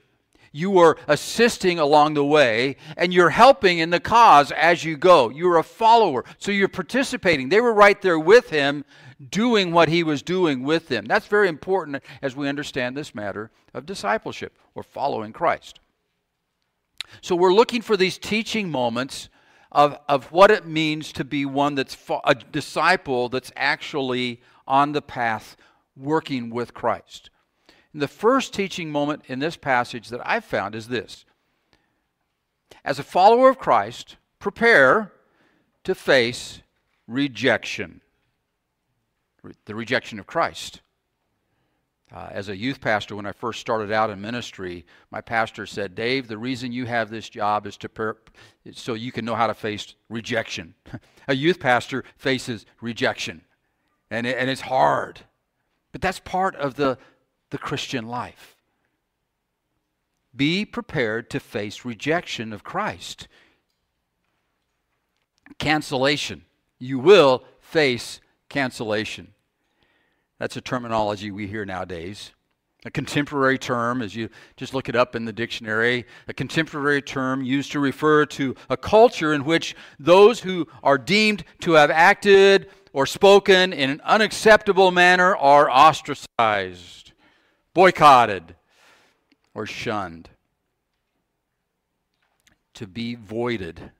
You 0.52 0.78
are 0.78 0.96
assisting 1.08 1.80
along 1.80 2.14
the 2.14 2.24
way 2.24 2.76
and 2.96 3.12
you're 3.12 3.30
helping 3.30 3.80
in 3.80 3.90
the 3.90 4.00
cause 4.00 4.52
as 4.52 4.84
you 4.84 4.96
go. 4.96 5.28
You're 5.28 5.58
a 5.58 5.64
follower, 5.64 6.24
so 6.38 6.52
you're 6.52 6.68
participating. 6.68 7.48
They 7.48 7.60
were 7.60 7.74
right 7.74 8.00
there 8.00 8.18
with 8.18 8.50
him, 8.50 8.84
doing 9.30 9.72
what 9.72 9.88
he 9.88 10.02
was 10.02 10.22
doing 10.22 10.62
with 10.62 10.88
them. 10.88 11.06
That's 11.06 11.26
very 11.26 11.48
important 11.48 12.02
as 12.22 12.36
we 12.36 12.48
understand 12.48 12.96
this 12.96 13.14
matter 13.14 13.50
of 13.74 13.84
discipleship 13.84 14.56
or 14.74 14.82
following 14.82 15.32
Christ. 15.32 15.80
So 17.20 17.36
we're 17.36 17.54
looking 17.54 17.82
for 17.82 17.96
these 17.96 18.18
teaching 18.18 18.70
moments 18.70 19.28
of, 19.72 19.98
of 20.08 20.30
what 20.30 20.50
it 20.50 20.66
means 20.66 21.12
to 21.12 21.24
be 21.24 21.44
one 21.44 21.74
that's 21.74 21.94
fo- 21.94 22.20
a 22.24 22.34
disciple 22.34 23.28
that's 23.28 23.52
actually 23.56 24.40
on 24.66 24.92
the 24.92 25.02
path 25.02 25.56
working 25.96 26.50
with 26.50 26.74
Christ. 26.74 27.30
And 27.92 28.00
the 28.00 28.08
first 28.08 28.54
teaching 28.54 28.90
moment 28.90 29.22
in 29.26 29.38
this 29.38 29.56
passage 29.56 30.08
that 30.08 30.20
I've 30.24 30.44
found 30.44 30.74
is 30.74 30.88
this 30.88 31.24
As 32.84 32.98
a 32.98 33.04
follower 33.04 33.48
of 33.48 33.58
Christ, 33.58 34.16
prepare 34.38 35.12
to 35.84 35.94
face 35.94 36.60
rejection. 37.06 38.00
The 39.66 39.74
rejection 39.74 40.18
of 40.18 40.26
Christ. 40.26 40.80
Uh, 42.12 42.28
as 42.30 42.48
a 42.48 42.56
youth 42.56 42.80
pastor, 42.80 43.16
when 43.16 43.26
I 43.26 43.32
first 43.32 43.60
started 43.60 43.90
out 43.90 44.10
in 44.10 44.20
ministry, 44.20 44.84
my 45.10 45.20
pastor 45.20 45.66
said, 45.66 45.94
Dave, 45.94 46.28
the 46.28 46.38
reason 46.38 46.70
you 46.70 46.86
have 46.86 47.10
this 47.10 47.28
job 47.28 47.66
is 47.66 47.76
to 47.78 47.88
per- 47.88 48.18
so 48.72 48.94
you 48.94 49.10
can 49.10 49.24
know 49.24 49.34
how 49.34 49.46
to 49.46 49.54
face 49.54 49.94
rejection. 50.08 50.74
a 51.28 51.34
youth 51.34 51.58
pastor 51.58 52.04
faces 52.16 52.66
rejection, 52.80 53.42
and, 54.10 54.26
it, 54.26 54.36
and 54.38 54.50
it's 54.50 54.60
hard. 54.60 55.20
But 55.92 56.02
that's 56.02 56.20
part 56.20 56.54
of 56.56 56.74
the, 56.74 56.98
the 57.50 57.58
Christian 57.58 58.06
life. 58.06 58.56
Be 60.36 60.64
prepared 60.64 61.30
to 61.30 61.40
face 61.40 61.84
rejection 61.84 62.52
of 62.52 62.64
Christ. 62.64 63.28
Cancellation. 65.58 66.44
You 66.78 66.98
will 66.98 67.44
face 67.60 68.20
cancellation. 68.48 69.33
That's 70.38 70.56
a 70.56 70.60
terminology 70.60 71.30
we 71.30 71.46
hear 71.46 71.64
nowadays. 71.64 72.32
A 72.84 72.90
contemporary 72.90 73.56
term, 73.56 74.02
as 74.02 74.14
you 74.14 74.28
just 74.56 74.74
look 74.74 74.88
it 74.90 74.96
up 74.96 75.16
in 75.16 75.24
the 75.24 75.32
dictionary, 75.32 76.04
a 76.28 76.34
contemporary 76.34 77.00
term 77.00 77.42
used 77.42 77.72
to 77.72 77.80
refer 77.80 78.26
to 78.26 78.54
a 78.68 78.76
culture 78.76 79.32
in 79.32 79.44
which 79.44 79.74
those 79.98 80.40
who 80.40 80.66
are 80.82 80.98
deemed 80.98 81.44
to 81.60 81.72
have 81.72 81.90
acted 81.90 82.68
or 82.92 83.06
spoken 83.06 83.72
in 83.72 83.88
an 83.88 84.00
unacceptable 84.04 84.90
manner 84.90 85.34
are 85.36 85.70
ostracized, 85.70 87.12
boycotted, 87.72 88.54
or 89.54 89.64
shunned. 89.64 90.28
To 92.74 92.86
be 92.86 93.14
voided, 93.14 93.92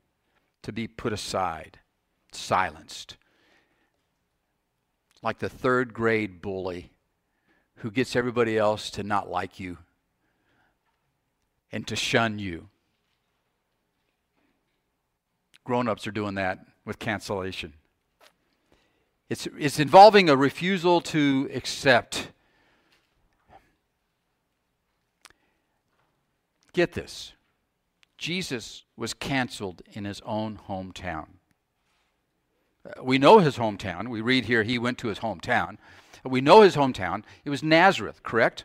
to 0.63 0.73
be 0.73 0.89
put 0.89 1.13
aside, 1.13 1.79
silenced 2.33 3.17
like 5.25 5.39
the 5.39 5.49
third 5.49 5.95
grade 5.95 6.43
bully 6.43 6.91
who 7.77 7.91
gets 7.91 8.15
everybody 8.15 8.59
else 8.59 8.91
to 8.91 9.03
not 9.03 9.31
like 9.31 9.59
you 9.59 9.79
and 11.73 11.87
to 11.89 11.97
shun 11.97 12.39
you. 12.39 12.69
Grown 15.65 15.89
ups 15.89 16.07
are 16.07 16.13
doing 16.13 16.35
that 16.35 16.67
with 16.85 16.99
cancellation. 16.99 17.73
It's, 19.31 19.49
it's 19.59 19.81
involving 19.81 20.29
a 20.29 20.37
refusal 20.37 21.01
to 21.01 21.51
accept. 21.55 22.29
Get 26.75 26.93
this 26.93 27.33
Jesus 28.19 28.85
was 28.97 29.15
canceled 29.15 29.81
in 29.93 30.05
his 30.05 30.21
own 30.27 30.61
hometown. 30.69 31.27
We 33.03 33.19
know 33.19 33.39
his 33.39 33.57
hometown. 33.57 34.09
We 34.09 34.21
read 34.21 34.45
here 34.45 34.63
he 34.63 34.79
went 34.79 34.99
to 34.99 35.09
his 35.09 35.21
hometown. 35.21 35.79
We 36.25 36.41
know 36.41 36.63
his 36.63 36.77
hometown. 36.77 37.23
It 37.45 37.51
was 37.51 37.63
Nazareth, 37.63 38.23
correct? 38.23 38.65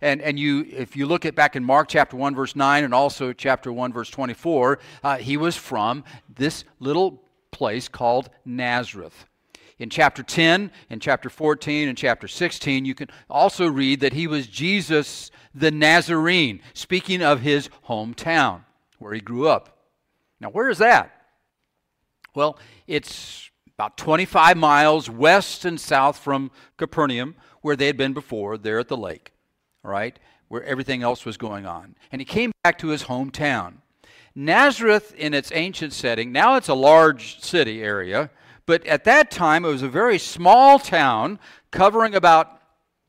And, 0.00 0.20
and 0.20 0.38
you, 0.38 0.66
if 0.70 0.96
you 0.96 1.06
look 1.06 1.24
at 1.24 1.34
back 1.34 1.56
in 1.56 1.64
Mark 1.64 1.88
chapter 1.88 2.16
1, 2.16 2.34
verse 2.34 2.54
9, 2.54 2.84
and 2.84 2.94
also 2.94 3.32
chapter 3.32 3.72
1, 3.72 3.92
verse 3.92 4.10
24, 4.10 4.78
uh, 5.02 5.16
he 5.16 5.36
was 5.36 5.56
from 5.56 6.04
this 6.28 6.64
little 6.78 7.22
place 7.50 7.88
called 7.88 8.30
Nazareth. 8.44 9.26
In 9.78 9.90
chapter 9.90 10.22
10, 10.22 10.70
in 10.90 11.00
chapter 11.00 11.30
14, 11.30 11.88
and 11.88 11.96
chapter 11.96 12.26
16, 12.26 12.84
you 12.84 12.94
can 12.94 13.08
also 13.30 13.66
read 13.66 14.00
that 14.00 14.12
he 14.12 14.26
was 14.26 14.46
Jesus 14.46 15.30
the 15.54 15.70
Nazarene, 15.70 16.60
speaking 16.74 17.22
of 17.22 17.40
his 17.40 17.68
hometown, 17.88 18.64
where 18.98 19.14
he 19.14 19.20
grew 19.20 19.48
up. 19.48 19.86
Now, 20.40 20.50
where 20.50 20.68
is 20.68 20.78
that? 20.78 21.17
Well, 22.38 22.56
it's 22.86 23.50
about 23.74 23.96
25 23.96 24.56
miles 24.56 25.10
west 25.10 25.64
and 25.64 25.80
south 25.80 26.16
from 26.16 26.52
Capernaum, 26.76 27.34
where 27.62 27.74
they 27.74 27.86
had 27.86 27.96
been 27.96 28.12
before, 28.12 28.56
there 28.56 28.78
at 28.78 28.86
the 28.86 28.96
lake, 28.96 29.32
right, 29.82 30.16
where 30.46 30.62
everything 30.62 31.02
else 31.02 31.24
was 31.24 31.36
going 31.36 31.66
on. 31.66 31.96
And 32.12 32.20
he 32.20 32.24
came 32.24 32.52
back 32.62 32.78
to 32.78 32.90
his 32.90 33.02
hometown. 33.02 33.78
Nazareth, 34.36 35.12
in 35.16 35.34
its 35.34 35.50
ancient 35.52 35.92
setting, 35.92 36.30
now 36.30 36.54
it's 36.54 36.68
a 36.68 36.74
large 36.74 37.40
city 37.40 37.82
area, 37.82 38.30
but 38.66 38.86
at 38.86 39.02
that 39.02 39.32
time 39.32 39.64
it 39.64 39.68
was 39.70 39.82
a 39.82 39.88
very 39.88 40.20
small 40.20 40.78
town 40.78 41.40
covering 41.72 42.14
about 42.14 42.62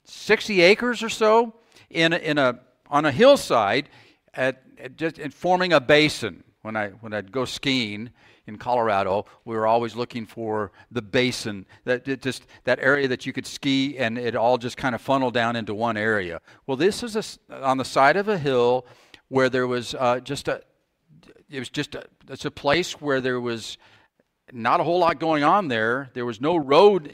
60 0.05 0.59
acres 0.59 1.03
or 1.03 1.09
so 1.09 1.53
in 1.91 2.13
a, 2.13 2.17
in 2.17 2.39
a, 2.39 2.59
on 2.89 3.05
a 3.05 3.12
hillside 3.12 3.89
at, 4.33 4.63
at 4.79 4.98
just 4.98 5.21
forming 5.33 5.71
a 5.71 5.79
basin 5.79 6.43
when, 6.63 6.75
I, 6.75 6.89
when 7.01 7.13
I'd 7.13 7.31
go 7.31 7.45
skiing 7.45 8.09
in 8.50 8.58
Colorado, 8.58 9.25
we 9.46 9.56
were 9.56 9.68
always 9.68 9.96
looking 9.96 10.25
for 10.25 10.72
the 10.91 11.01
basin, 11.01 11.65
that 11.86 12.22
just 12.22 12.46
that 12.65 12.79
area 12.79 13.08
that 13.08 13.25
you 13.25 13.32
could 13.32 13.46
ski 13.46 13.98
and 13.98 14.18
it 14.18 14.36
all 14.36 14.58
just 14.58 14.75
kind 14.75 14.96
of 14.96 15.01
funneled 15.01 15.36
down 15.36 15.56
into 15.56 15.74
one 15.74 15.96
area. 15.96 16.41
Well, 16.68 16.75
this 16.75 17.03
is 17.03 17.15
a, 17.15 17.63
on 17.63 17.77
the 17.77 17.86
side 17.86 18.18
of 18.18 18.27
a 18.27 18.38
hill 18.38 18.86
where 19.29 19.50
there 19.50 19.68
was 19.68 19.94
uh, 19.94 20.20
just 20.20 20.48
a, 20.48 20.62
it 21.50 21.60
was 21.60 21.70
just 21.70 21.96
a, 21.96 22.03
it's 22.27 22.46
a 22.46 22.51
place 22.51 23.00
where 23.00 23.22
there 23.22 23.39
was 23.39 23.77
not 24.51 24.79
a 24.79 24.84
whole 24.84 25.00
lot 25.00 25.20
going 25.20 25.44
on 25.44 25.68
there. 25.68 26.10
There 26.13 26.25
was 26.25 26.41
no 26.41 26.58
road 26.58 27.13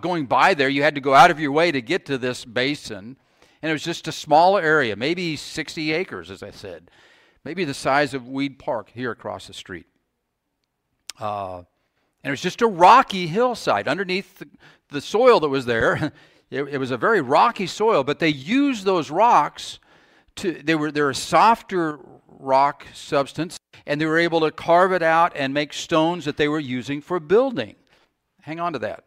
going 0.00 0.26
by 0.26 0.54
there. 0.54 0.68
You 0.68 0.84
had 0.84 0.94
to 0.94 1.00
go 1.00 1.14
out 1.14 1.30
of 1.32 1.40
your 1.40 1.52
way 1.52 1.72
to 1.72 1.82
get 1.82 2.06
to 2.06 2.16
this 2.16 2.44
basin. 2.44 3.16
And 3.60 3.70
it 3.70 3.72
was 3.72 3.82
just 3.82 4.06
a 4.08 4.12
small 4.12 4.56
area, 4.56 4.96
maybe 4.96 5.36
60 5.36 5.92
acres, 5.92 6.30
as 6.30 6.42
I 6.42 6.50
said, 6.50 6.90
maybe 7.44 7.64
the 7.64 7.74
size 7.74 8.14
of 8.14 8.28
Weed 8.28 8.58
Park 8.58 8.90
here 8.94 9.10
across 9.10 9.48
the 9.48 9.52
street. 9.52 9.86
Uh, 11.18 11.58
and 12.24 12.30
it 12.30 12.30
was 12.30 12.40
just 12.40 12.62
a 12.62 12.66
rocky 12.66 13.26
hillside 13.26 13.88
underneath 13.88 14.38
the, 14.38 14.48
the 14.90 15.00
soil 15.00 15.40
that 15.40 15.48
was 15.48 15.66
there. 15.66 16.12
It, 16.52 16.64
it, 16.64 16.76
was 16.76 16.90
a 16.90 16.98
very 16.98 17.22
rocky 17.22 17.66
soil, 17.66 18.04
but 18.04 18.18
they 18.18 18.28
used 18.28 18.84
those 18.84 19.10
rocks 19.10 19.78
to, 20.36 20.52
they 20.52 20.74
were, 20.74 20.92
they're 20.92 21.08
a 21.08 21.14
softer 21.14 21.98
rock 22.28 22.86
substance, 22.92 23.56
and 23.86 23.98
they 23.98 24.04
were 24.04 24.18
able 24.18 24.40
to 24.40 24.50
carve 24.50 24.92
it 24.92 25.02
out 25.02 25.32
and 25.34 25.54
make 25.54 25.72
stones 25.72 26.26
that 26.26 26.36
they 26.36 26.48
were 26.48 26.60
using 26.60 27.00
for 27.00 27.18
building. 27.18 27.76
Hang 28.42 28.60
on 28.60 28.74
to 28.74 28.78
that. 28.80 29.04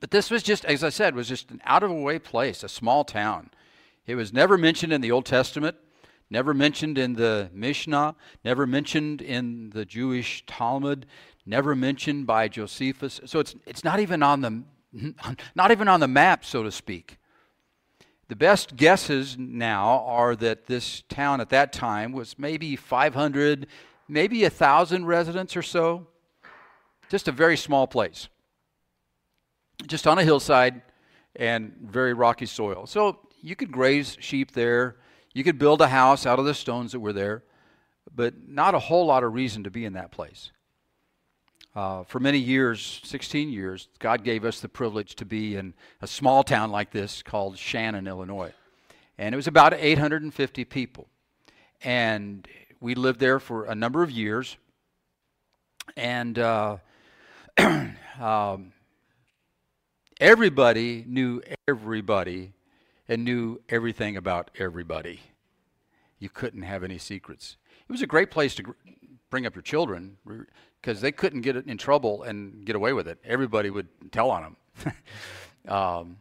But 0.00 0.10
this 0.10 0.28
was 0.28 0.42
just, 0.42 0.64
as 0.64 0.82
I 0.82 0.88
said, 0.88 1.14
was 1.14 1.28
just 1.28 1.52
an 1.52 1.60
out 1.64 1.84
of 1.84 1.90
the 1.90 1.94
way 1.94 2.18
place, 2.18 2.64
a 2.64 2.68
small 2.68 3.04
town. 3.04 3.50
It 4.06 4.16
was 4.16 4.32
never 4.32 4.58
mentioned 4.58 4.92
in 4.92 5.00
the 5.00 5.12
Old 5.12 5.24
Testament 5.24 5.76
never 6.30 6.54
mentioned 6.54 6.98
in 6.98 7.14
the 7.14 7.50
Mishnah, 7.52 8.14
never 8.44 8.66
mentioned 8.66 9.22
in 9.22 9.70
the 9.70 9.84
Jewish 9.84 10.44
Talmud, 10.46 11.06
never 11.44 11.74
mentioned 11.74 12.26
by 12.26 12.48
Josephus. 12.48 13.20
So 13.26 13.38
it's, 13.40 13.54
it's 13.66 13.84
not 13.84 14.00
even 14.00 14.22
on 14.22 14.40
the 14.40 14.62
not 15.54 15.70
even 15.70 15.88
on 15.88 16.00
the 16.00 16.08
map, 16.08 16.44
so 16.44 16.62
to 16.62 16.70
speak. 16.70 17.18
The 18.28 18.36
best 18.36 18.76
guesses 18.76 19.36
now 19.38 20.04
are 20.06 20.34
that 20.36 20.66
this 20.66 21.02
town 21.08 21.40
at 21.40 21.50
that 21.50 21.72
time 21.72 22.12
was 22.12 22.38
maybe 22.38 22.74
500, 22.74 23.66
maybe 24.08 24.42
1,000 24.42 25.06
residents 25.06 25.56
or 25.56 25.62
so. 25.62 26.06
Just 27.08 27.28
a 27.28 27.32
very 27.32 27.56
small 27.56 27.86
place. 27.86 28.28
Just 29.86 30.06
on 30.06 30.18
a 30.18 30.24
hillside 30.24 30.82
and 31.36 31.72
very 31.80 32.14
rocky 32.14 32.46
soil. 32.46 32.86
So 32.86 33.20
you 33.42 33.54
could 33.54 33.70
graze 33.70 34.16
sheep 34.20 34.52
there. 34.52 34.96
You 35.36 35.44
could 35.44 35.58
build 35.58 35.82
a 35.82 35.88
house 35.88 36.24
out 36.24 36.38
of 36.38 36.46
the 36.46 36.54
stones 36.54 36.92
that 36.92 37.00
were 37.00 37.12
there, 37.12 37.42
but 38.14 38.48
not 38.48 38.74
a 38.74 38.78
whole 38.78 39.04
lot 39.04 39.22
of 39.22 39.34
reason 39.34 39.64
to 39.64 39.70
be 39.70 39.84
in 39.84 39.92
that 39.92 40.10
place. 40.10 40.50
Uh, 41.74 42.04
for 42.04 42.18
many 42.20 42.38
years, 42.38 43.02
16 43.04 43.50
years, 43.50 43.88
God 43.98 44.24
gave 44.24 44.46
us 44.46 44.60
the 44.60 44.68
privilege 44.70 45.14
to 45.16 45.26
be 45.26 45.54
in 45.54 45.74
a 46.00 46.06
small 46.06 46.42
town 46.42 46.70
like 46.70 46.90
this 46.90 47.22
called 47.22 47.58
Shannon, 47.58 48.06
Illinois. 48.06 48.54
And 49.18 49.34
it 49.34 49.36
was 49.36 49.46
about 49.46 49.74
850 49.74 50.64
people. 50.64 51.06
And 51.82 52.48
we 52.80 52.94
lived 52.94 53.20
there 53.20 53.38
for 53.38 53.66
a 53.66 53.74
number 53.74 54.02
of 54.02 54.10
years. 54.10 54.56
And 55.98 56.38
uh, 56.38 56.78
um, 57.58 58.72
everybody 60.18 61.04
knew 61.06 61.42
everybody 61.68 62.54
and 63.08 63.24
knew 63.24 63.60
everything 63.68 64.16
about 64.16 64.50
everybody. 64.58 65.20
You 66.18 66.28
couldn't 66.28 66.62
have 66.62 66.82
any 66.82 66.98
secrets. 66.98 67.56
It 67.88 67.92
was 67.92 68.02
a 68.02 68.06
great 68.06 68.30
place 68.30 68.54
to 68.56 68.74
bring 69.30 69.46
up 69.46 69.54
your 69.54 69.62
children 69.62 70.16
because 70.80 71.00
they 71.00 71.12
couldn't 71.12 71.42
get 71.42 71.56
in 71.56 71.78
trouble 71.78 72.22
and 72.22 72.64
get 72.64 72.76
away 72.76 72.92
with 72.92 73.08
it. 73.08 73.18
Everybody 73.24 73.70
would 73.70 73.88
tell 74.12 74.30
on 74.30 74.42
them. 74.42 74.94
um, 75.68 76.16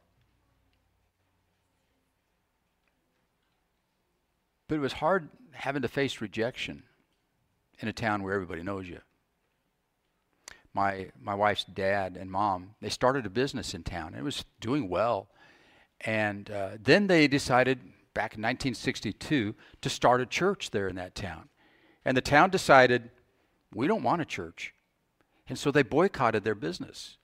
but 4.67 4.75
it 4.75 4.79
was 4.79 4.93
hard 4.93 5.29
having 5.53 5.81
to 5.81 5.87
face 5.87 6.21
rejection 6.21 6.83
in 7.79 7.87
a 7.87 7.93
town 7.93 8.23
where 8.23 8.33
everybody 8.33 8.63
knows 8.63 8.87
you. 8.87 8.99
My 10.73 11.07
my 11.21 11.33
wife's 11.33 11.63
dad 11.63 12.17
and 12.19 12.29
mom 12.29 12.75
they 12.81 12.89
started 12.89 13.25
a 13.25 13.29
business 13.29 13.73
in 13.73 13.83
town. 13.83 14.13
It 14.13 14.23
was 14.23 14.43
doing 14.59 14.89
well, 14.89 15.29
and 16.05 16.51
uh, 16.51 16.69
then 16.81 17.07
they 17.07 17.27
decided 17.27 17.79
back 18.13 18.35
in 18.35 18.41
1962 18.41 19.55
to 19.81 19.89
start 19.89 20.21
a 20.21 20.25
church 20.25 20.69
there 20.69 20.87
in 20.87 20.95
that 20.95 21.15
town. 21.15 21.49
And 22.05 22.15
the 22.15 22.21
town 22.21 22.51
decided 22.51 23.09
we 23.73 23.87
don't 23.87 24.03
want 24.03 24.21
a 24.21 24.25
church. 24.25 24.73
And 25.49 25.57
so 25.57 25.71
they 25.71 25.83
boycotted 25.83 26.43
their 26.43 26.55
business. 26.55 27.17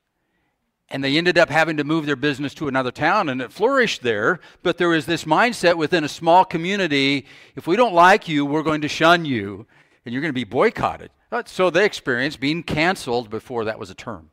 And 0.89 1.03
they 1.03 1.17
ended 1.17 1.38
up 1.38 1.50
having 1.50 1.77
to 1.77 1.83
move 1.83 2.05
their 2.05 2.17
business 2.17 2.53
to 2.55 2.67
another 2.67 2.91
town, 2.91 3.29
and 3.29 3.41
it 3.41 3.53
flourished 3.53 4.01
there. 4.01 4.41
But 4.61 4.77
there 4.77 4.89
was 4.89 5.05
this 5.05 5.23
mindset 5.23 5.75
within 5.75 6.03
a 6.03 6.09
small 6.09 6.43
community 6.43 7.27
if 7.55 7.65
we 7.65 7.77
don't 7.77 7.93
like 7.93 8.27
you, 8.27 8.45
we're 8.45 8.63
going 8.63 8.81
to 8.81 8.89
shun 8.89 9.23
you, 9.23 9.65
and 10.03 10.11
you're 10.11 10.21
going 10.21 10.33
to 10.33 10.33
be 10.33 10.43
boycotted. 10.43 11.11
So 11.45 11.69
they 11.69 11.85
experienced 11.85 12.41
being 12.41 12.61
canceled 12.61 13.29
before 13.29 13.63
that 13.65 13.79
was 13.79 13.89
a 13.89 13.95
term. 13.95 14.31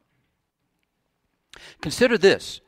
Consider 1.81 2.19
this. 2.19 2.61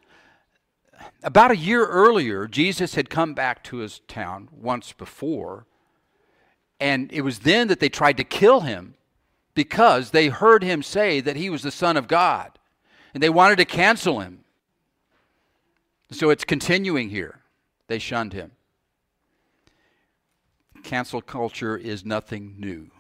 About 1.23 1.51
a 1.51 1.57
year 1.57 1.87
earlier, 1.87 2.47
Jesus 2.47 2.95
had 2.95 3.11
come 3.11 3.35
back 3.35 3.63
to 3.65 3.79
his 3.79 4.01
town 4.09 4.49
once 4.53 4.93
before, 4.93 5.67
and 6.79 7.13
it 7.13 7.23
was 7.23 7.41
then 7.41 7.69
that 7.69 7.81
they 7.81 7.89
tried 7.89 8.17
to 8.17 8.25
kill 8.25 8.61
him 8.61 8.95
because 9.55 10.11
they 10.11 10.29
heard 10.29 10.63
him 10.63 10.83
say 10.83 11.21
that 11.21 11.37
he 11.37 11.51
was 11.51 11.63
the 11.63 11.71
Son 11.71 11.97
of 11.97 12.09
God. 12.09 12.59
And 13.13 13.23
they 13.23 13.29
wanted 13.29 13.57
to 13.57 13.65
cancel 13.65 14.21
him. 14.21 14.45
So 16.13 16.31
it's 16.31 16.45
continuing 16.45 17.11
here. 17.11 17.41
They 17.89 17.99
shunned 17.99 18.33
him. 18.33 18.53
Cancel 20.83 21.21
culture 21.21 21.77
is 21.77 22.05
nothing 22.05 22.55
new. 22.59 22.91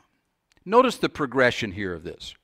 Notice 0.64 0.97
the 0.97 1.09
progression 1.09 1.73
here 1.73 1.95
of 1.95 2.04
this. 2.04 2.35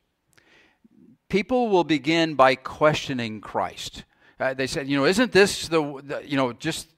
People 1.29 1.69
will 1.69 1.85
begin 1.85 2.35
by 2.35 2.55
questioning 2.55 3.41
Christ. 3.41 4.05
Uh, 4.39 4.55
they 4.55 4.67
said, 4.67 4.87
you 4.87 4.97
know, 4.97 5.07
isn't 5.07 5.33
this 5.33 5.69
the, 5.69 6.01
the, 6.05 6.23
you 6.29 6.37
know, 6.37 6.53
just 6.53 6.89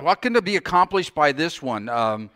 what 0.00 0.22
can 0.22 0.32
be 0.42 0.56
accomplished 0.56 1.14
by 1.14 1.32
this 1.32 1.60
one? 1.60 1.88
Um, 1.88 2.30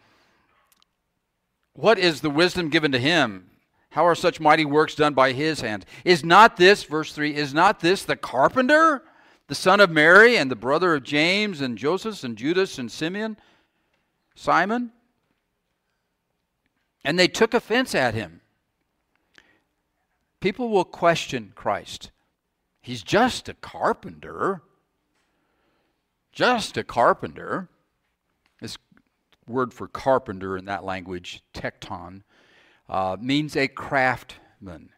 what 1.72 1.98
is 1.98 2.20
the 2.20 2.30
wisdom 2.30 2.68
given 2.68 2.92
to 2.92 2.98
him? 2.98 3.50
How 3.90 4.06
are 4.06 4.14
such 4.14 4.40
mighty 4.40 4.66
works 4.66 4.94
done 4.94 5.14
by 5.14 5.32
his 5.32 5.62
hand? 5.62 5.86
Is 6.04 6.22
not 6.22 6.58
this, 6.58 6.84
verse 6.84 7.12
3, 7.12 7.34
is 7.34 7.54
not 7.54 7.80
this 7.80 8.02
the 8.02 8.16
carpenter, 8.16 9.02
the 9.46 9.54
son 9.54 9.80
of 9.80 9.90
Mary, 9.90 10.36
and 10.36 10.50
the 10.50 10.56
brother 10.56 10.94
of 10.94 11.02
James, 11.02 11.62
and 11.62 11.78
Joseph, 11.78 12.22
and 12.22 12.36
Judas, 12.36 12.78
and 12.78 12.92
Simeon? 12.92 13.38
Simon? 14.34 14.92
And 17.04 17.18
they 17.18 17.28
took 17.28 17.54
offense 17.54 17.94
at 17.94 18.12
him. 18.12 18.42
People 20.40 20.68
will 20.68 20.84
question 20.84 21.52
Christ. 21.54 22.10
He's 22.86 23.02
just 23.02 23.48
a 23.48 23.54
carpenter. 23.54 24.62
Just 26.30 26.76
a 26.76 26.84
carpenter. 26.84 27.68
This 28.60 28.78
word 29.48 29.74
for 29.74 29.88
carpenter 29.88 30.56
in 30.56 30.66
that 30.66 30.84
language, 30.84 31.42
tecton, 31.52 32.22
uh, 32.88 33.16
means 33.20 33.56
a 33.56 33.66
craftsman. 33.66 34.90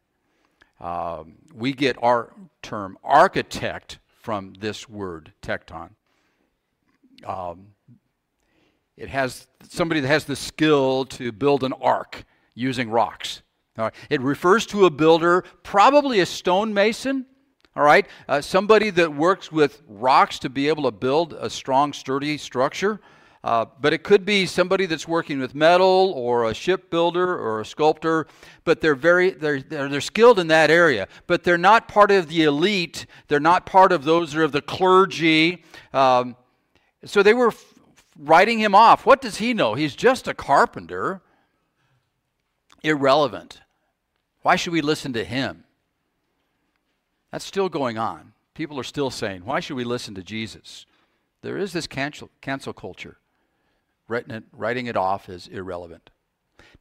Uh, 0.79 1.25
we 1.55 1.73
get 1.73 1.97
our 2.03 2.35
term 2.61 2.99
architect 3.03 4.01
from 4.21 4.53
this 4.61 4.87
word, 4.87 5.33
tecton. 5.41 5.89
Um, 7.25 7.69
it 8.99 9.09
has 9.09 9.47
somebody 9.67 10.01
that 10.01 10.09
has 10.09 10.27
the 10.27 10.37
skill 10.37 11.07
to 11.07 11.33
build 11.33 11.65
an 11.65 11.73
ark 11.73 12.27
using 12.53 12.91
rocks. 12.91 13.41
It 14.11 14.21
refers 14.21 14.67
to 14.67 14.85
a 14.85 14.91
builder, 14.91 15.43
probably 15.63 16.21
a 16.21 16.27
stonemason, 16.27 17.25
all 17.79 17.85
right? 17.85 18.09
Uh, 18.29 18.41
somebody 18.41 18.91
that 18.91 19.15
works 19.15 19.53
with 19.53 19.83
rocks 19.87 20.41
to 20.41 20.49
be 20.49 20.67
able 20.67 20.83
to 20.83 20.91
build 20.91 21.33
a 21.33 21.49
strong, 21.49 21.93
sturdy 21.93 22.37
structure. 22.37 23.01
Uh, 23.45 23.67
but 23.81 23.93
it 23.93 24.03
could 24.03 24.25
be 24.25 24.47
somebody 24.47 24.85
that's 24.85 25.07
working 25.07 25.39
with 25.39 25.55
metal 25.55 26.13
or 26.17 26.51
a 26.51 26.55
shipbuilder 26.55 27.39
or 27.39 27.61
a 27.61 27.65
sculptor, 27.65 28.27
but 28.65 28.81
they're 28.81 28.97
very 28.97 29.31
they're, 29.31 29.63
they're, 29.63 29.89
they're 29.89 30.01
skilled 30.01 30.41
in 30.41 30.49
that 30.49 30.73
area. 30.73 31.07
But 31.29 31.45
they're 31.45 31.57
not 31.57 31.87
part 31.87 32.11
of 32.11 32.27
the 32.27 32.43
elite. 32.43 33.07
They're 33.29 33.39
not 33.39 33.65
part 33.65 33.93
of 33.93 34.03
those 34.03 34.33
that 34.33 34.41
are 34.41 34.45
of 34.45 34.51
the 34.51 34.61
clergy. 34.61 35.63
Um, 35.93 36.35
so 37.05 37.23
they 37.23 37.33
were 37.33 37.49
f- 37.49 37.75
writing 38.19 38.59
him 38.59 38.75
off. 38.75 39.07
What 39.07 39.21
does 39.21 39.37
he 39.37 39.55
know? 39.55 39.75
He's 39.75 39.95
just 39.95 40.27
a 40.27 40.35
carpenter. 40.35 41.23
Irrelevant. 42.83 43.61
Why 44.43 44.57
should 44.57 44.73
we 44.73 44.81
listen 44.81 45.13
to 45.13 45.25
him? 45.25 45.63
That's 47.31 47.45
still 47.45 47.69
going 47.69 47.99
on. 47.99 48.33
People 48.55 48.81
are 48.81 48.85
still 48.85 49.11
saying, 49.11 49.45
why 49.45 49.61
should 49.61 49.77
we 49.77 49.85
listen 49.85 50.15
to 50.15 50.23
Jesus? 50.23 50.87
There 51.43 51.57
is 51.57 51.73
this 51.73 51.87
cancel, 51.87 52.31
cancel 52.41 52.73
culture 52.73 53.19
writing 54.09 54.35
it, 54.35 54.45
writing 54.53 54.87
it 54.87 54.97
off 54.97 55.29
as 55.29 55.47
irrelevant. 55.47 56.11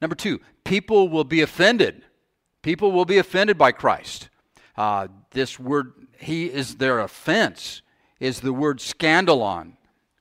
Number 0.01 0.15
two, 0.15 0.39
people 0.63 1.09
will 1.09 1.23
be 1.23 1.41
offended. 1.41 2.03
People 2.61 2.91
will 2.91 3.05
be 3.05 3.17
offended 3.17 3.57
by 3.57 3.71
Christ. 3.71 4.29
Uh, 4.75 5.07
this 5.31 5.59
word, 5.59 5.93
he 6.17 6.45
is 6.45 6.77
their 6.77 6.99
offense, 6.99 7.81
is 8.19 8.39
the 8.39 8.53
word 8.53 8.79
scandalon 8.79 9.73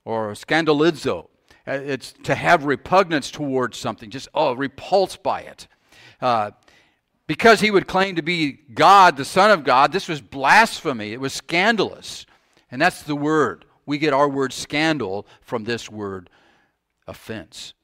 or 0.05 0.33
scandalizo. 0.33 1.29
Uh, 1.67 1.73
it's 1.73 2.13
to 2.25 2.35
have 2.35 2.65
repugnance 2.65 3.31
towards 3.31 3.79
something, 3.79 4.11
just, 4.11 4.29
oh, 4.35 4.55
repulsed 4.55 5.23
by 5.23 5.41
it. 5.41 5.67
Uh, 6.21 6.51
because 7.27 7.61
he 7.61 7.71
would 7.71 7.87
claim 7.87 8.17
to 8.17 8.23
be 8.23 8.53
God, 8.53 9.17
the 9.17 9.25
Son 9.25 9.51
of 9.51 9.65
God, 9.65 9.93
this 9.93 10.09
was 10.09 10.21
blasphemy. 10.21 11.13
It 11.13 11.21
was 11.21 11.33
scandalous. 11.33 12.27
And 12.71 12.81
that's 12.81 13.03
the 13.03 13.17
word. 13.17 13.65
We 13.85 13.99
get 13.99 14.13
our 14.13 14.29
word 14.29 14.53
scandal 14.53 15.27
from 15.41 15.65
this 15.65 15.91
word 15.91 16.31
offense. 17.07 17.75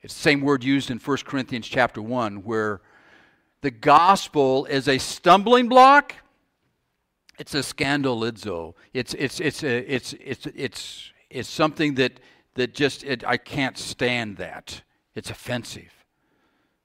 It's 0.00 0.14
the 0.14 0.20
same 0.20 0.40
word 0.40 0.64
used 0.64 0.90
in 0.90 0.98
1 0.98 1.16
Corinthians 1.24 1.68
chapter 1.68 2.02
1 2.02 2.42
where 2.42 2.80
the 3.60 3.70
gospel 3.70 4.64
is 4.66 4.88
a 4.88 4.98
stumbling 4.98 5.68
block. 5.68 6.16
It's 7.38 7.54
a 7.54 7.58
scandalizo. 7.58 8.74
It's, 8.92 9.14
it's, 9.14 9.40
it's, 9.40 9.62
a, 9.62 9.92
it's, 9.92 10.12
it's, 10.14 10.46
it's, 10.46 11.12
it's 11.30 11.48
something 11.48 11.94
that, 11.94 12.20
that 12.54 12.74
just, 12.74 13.04
it, 13.04 13.24
I 13.24 13.36
can't 13.36 13.78
stand 13.78 14.36
that. 14.38 14.82
It's 15.14 15.30
offensive. 15.30 16.01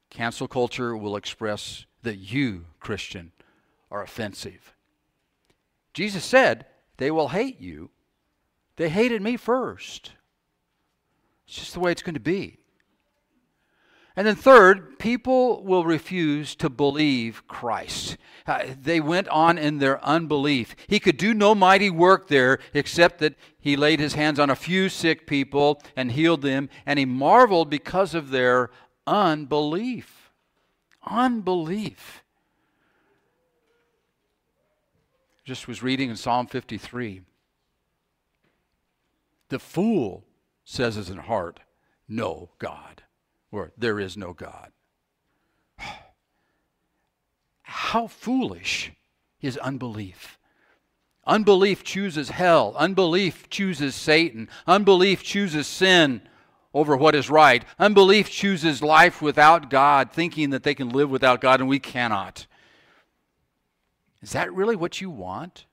Cancel 0.09 0.47
culture 0.47 0.95
will 0.95 1.15
express 1.15 1.85
that 2.03 2.17
you, 2.17 2.65
Christian, 2.79 3.31
are 3.91 4.01
offensive. 4.01 4.73
Jesus 5.93 6.23
said, 6.23 6.65
they 6.97 7.11
will 7.11 7.29
hate 7.29 7.59
you. 7.59 7.89
They 8.75 8.89
hated 8.89 9.21
me 9.21 9.37
first. 9.37 10.13
It's 11.47 11.57
just 11.57 11.73
the 11.73 11.79
way 11.79 11.91
it's 11.91 12.03
going 12.03 12.15
to 12.15 12.19
be. 12.19 12.57
And 14.15 14.25
then, 14.25 14.35
third, 14.35 14.97
people 14.97 15.63
will 15.63 15.85
refuse 15.85 16.55
to 16.55 16.69
believe 16.69 17.47
Christ. 17.47 18.17
Uh, 18.47 18.63
they 18.81 18.99
went 18.99 19.27
on 19.27 19.59
in 19.59 19.77
their 19.77 20.03
unbelief. 20.03 20.75
He 20.87 20.99
could 20.99 21.17
do 21.17 21.35
no 21.35 21.53
mighty 21.53 21.91
work 21.91 22.27
there 22.27 22.57
except 22.73 23.19
that 23.19 23.35
he 23.59 23.75
laid 23.75 23.99
his 23.99 24.15
hands 24.15 24.39
on 24.39 24.49
a 24.49 24.55
few 24.55 24.89
sick 24.89 25.27
people 25.27 25.83
and 25.95 26.11
healed 26.11 26.41
them, 26.41 26.67
and 26.83 26.97
he 26.97 27.05
marveled 27.05 27.69
because 27.69 28.15
of 28.15 28.31
their 28.31 28.71
unbelief. 29.07 30.31
Unbelief. 31.03 32.23
Just 35.45 35.67
was 35.67 35.81
reading 35.81 36.09
in 36.09 36.17
Psalm 36.17 36.45
53. 36.45 37.21
The 39.49 39.59
fool 39.59 40.25
says 40.65 40.97
in 40.97 41.15
his 41.15 41.25
heart, 41.25 41.61
No 42.07 42.49
God 42.59 43.03
or 43.51 43.71
there 43.77 43.99
is 43.99 44.17
no 44.17 44.33
God. 44.33 44.71
How 47.61 48.07
foolish 48.07 48.91
is 49.41 49.57
unbelief. 49.57 50.37
Unbelief 51.25 51.83
chooses 51.83 52.29
hell. 52.29 52.73
Unbelief 52.77 53.49
chooses 53.49 53.95
Satan. 53.95 54.49
Unbelief 54.65 55.23
chooses 55.23 55.67
sin 55.67 56.21
over 56.73 56.95
what 56.95 57.15
is 57.15 57.29
right. 57.29 57.63
Unbelief 57.79 58.29
chooses 58.29 58.81
life 58.81 59.21
without 59.21 59.69
God, 59.69 60.11
thinking 60.11 60.51
that 60.51 60.63
they 60.63 60.75
can 60.75 60.89
live 60.89 61.09
without 61.09 61.41
God, 61.41 61.59
and 61.59 61.69
we 61.69 61.79
cannot. 61.79 62.47
Is 64.21 64.31
that 64.31 64.53
really 64.53 64.75
what 64.75 64.99
you 64.99 65.09
want? 65.09 65.65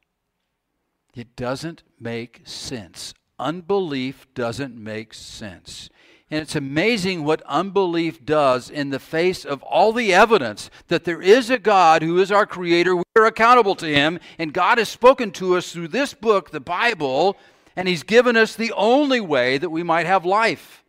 It 1.15 1.37
doesn't 1.37 1.83
make 1.99 2.43
sense. 2.45 3.15
Unbelief 3.39 4.27
doesn't 4.35 4.77
make 4.77 5.15
sense. 5.15 5.89
And 6.31 6.41
it's 6.41 6.57
amazing 6.57 7.25
what 7.25 7.43
unbelief 7.43 8.25
does 8.25 8.71
in 8.71 8.91
the 8.91 8.99
face 8.99 9.45
of 9.45 9.63
all 9.63 9.93
the 9.93 10.15
evidence 10.15 10.71
that 10.89 11.05
there 11.05 11.21
is 11.21 11.51
a 11.51 11.59
God 11.59 12.03
who 12.03 12.19
is 12.19 12.33
our 12.33 12.47
creator. 12.47 12.97
We're 12.97 13.27
accountable 13.27 13.75
to 13.77 13.87
him. 13.87 14.19
And 14.39 14.53
God 14.53 14.79
has 14.79 14.89
spoken 14.89 15.31
to 15.33 15.57
us 15.57 15.73
through 15.73 15.89
this 15.89 16.15
book, 16.15 16.51
the 16.51 16.61
Bible, 16.61 17.37
and 17.77 17.87
he's 17.87 18.03
given 18.03 18.37
us 18.37 18.57
the 18.57 18.73
only 18.73 19.21
way 19.21 19.59
that 19.59 19.71
we 19.71 19.83
might 19.83 20.07
have 20.07 20.25
life. 20.25 20.84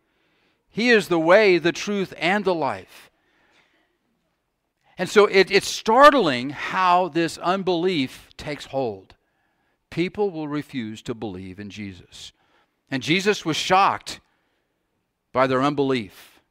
He 0.76 0.90
is 0.90 1.08
the 1.08 1.18
way, 1.18 1.56
the 1.56 1.72
truth, 1.72 2.12
and 2.18 2.44
the 2.44 2.54
life. 2.54 3.10
And 4.98 5.08
so 5.08 5.24
it, 5.24 5.50
it's 5.50 5.66
startling 5.66 6.50
how 6.50 7.08
this 7.08 7.38
unbelief 7.38 8.28
takes 8.36 8.66
hold. 8.66 9.14
People 9.88 10.28
will 10.30 10.48
refuse 10.48 11.00
to 11.00 11.14
believe 11.14 11.58
in 11.58 11.70
Jesus. 11.70 12.32
And 12.90 13.02
Jesus 13.02 13.42
was 13.42 13.56
shocked 13.56 14.20
by 15.32 15.46
their 15.46 15.62
unbelief. 15.62 16.42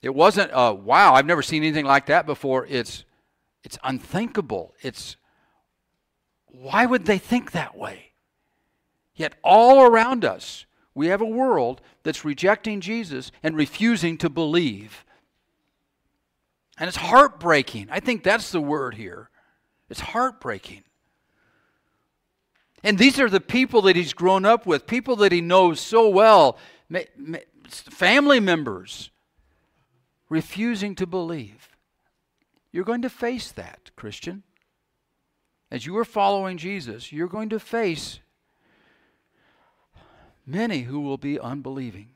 It 0.00 0.14
wasn't, 0.14 0.52
uh, 0.52 0.74
wow, 0.82 1.12
I've 1.12 1.26
never 1.26 1.42
seen 1.42 1.62
anything 1.62 1.84
like 1.84 2.06
that 2.06 2.24
before. 2.24 2.66
It's, 2.66 3.04
it's 3.62 3.76
unthinkable. 3.84 4.72
It's, 4.80 5.16
why 6.46 6.86
would 6.86 7.04
they 7.04 7.18
think 7.18 7.52
that 7.52 7.76
way? 7.76 8.12
Yet, 9.14 9.34
all 9.44 9.82
around 9.82 10.24
us, 10.24 10.64
we 10.94 11.08
have 11.08 11.20
a 11.20 11.26
world 11.26 11.80
that's 12.02 12.24
rejecting 12.24 12.80
Jesus 12.80 13.32
and 13.42 13.56
refusing 13.56 14.16
to 14.18 14.30
believe. 14.30 15.04
And 16.78 16.88
it's 16.88 16.96
heartbreaking. 16.96 17.88
I 17.90 18.00
think 18.00 18.22
that's 18.22 18.50
the 18.50 18.60
word 18.60 18.94
here. 18.94 19.30
It's 19.88 20.00
heartbreaking. 20.00 20.82
And 22.82 22.98
these 22.98 23.18
are 23.18 23.30
the 23.30 23.40
people 23.40 23.82
that 23.82 23.96
he's 23.96 24.12
grown 24.12 24.44
up 24.44 24.66
with, 24.66 24.86
people 24.86 25.16
that 25.16 25.32
he 25.32 25.40
knows 25.40 25.80
so 25.80 26.08
well, 26.08 26.58
family 27.68 28.40
members 28.40 29.10
refusing 30.28 30.94
to 30.96 31.06
believe. 31.06 31.70
You're 32.72 32.84
going 32.84 33.02
to 33.02 33.10
face 33.10 33.50
that, 33.52 33.90
Christian. 33.96 34.42
As 35.70 35.86
you 35.86 35.96
are 35.96 36.04
following 36.04 36.56
Jesus, 36.56 37.10
you're 37.10 37.28
going 37.28 37.48
to 37.50 37.58
face 37.58 38.20
many 40.46 40.82
who 40.82 41.00
will 41.00 41.18
be 41.18 41.38
unbelieving. 41.38 42.08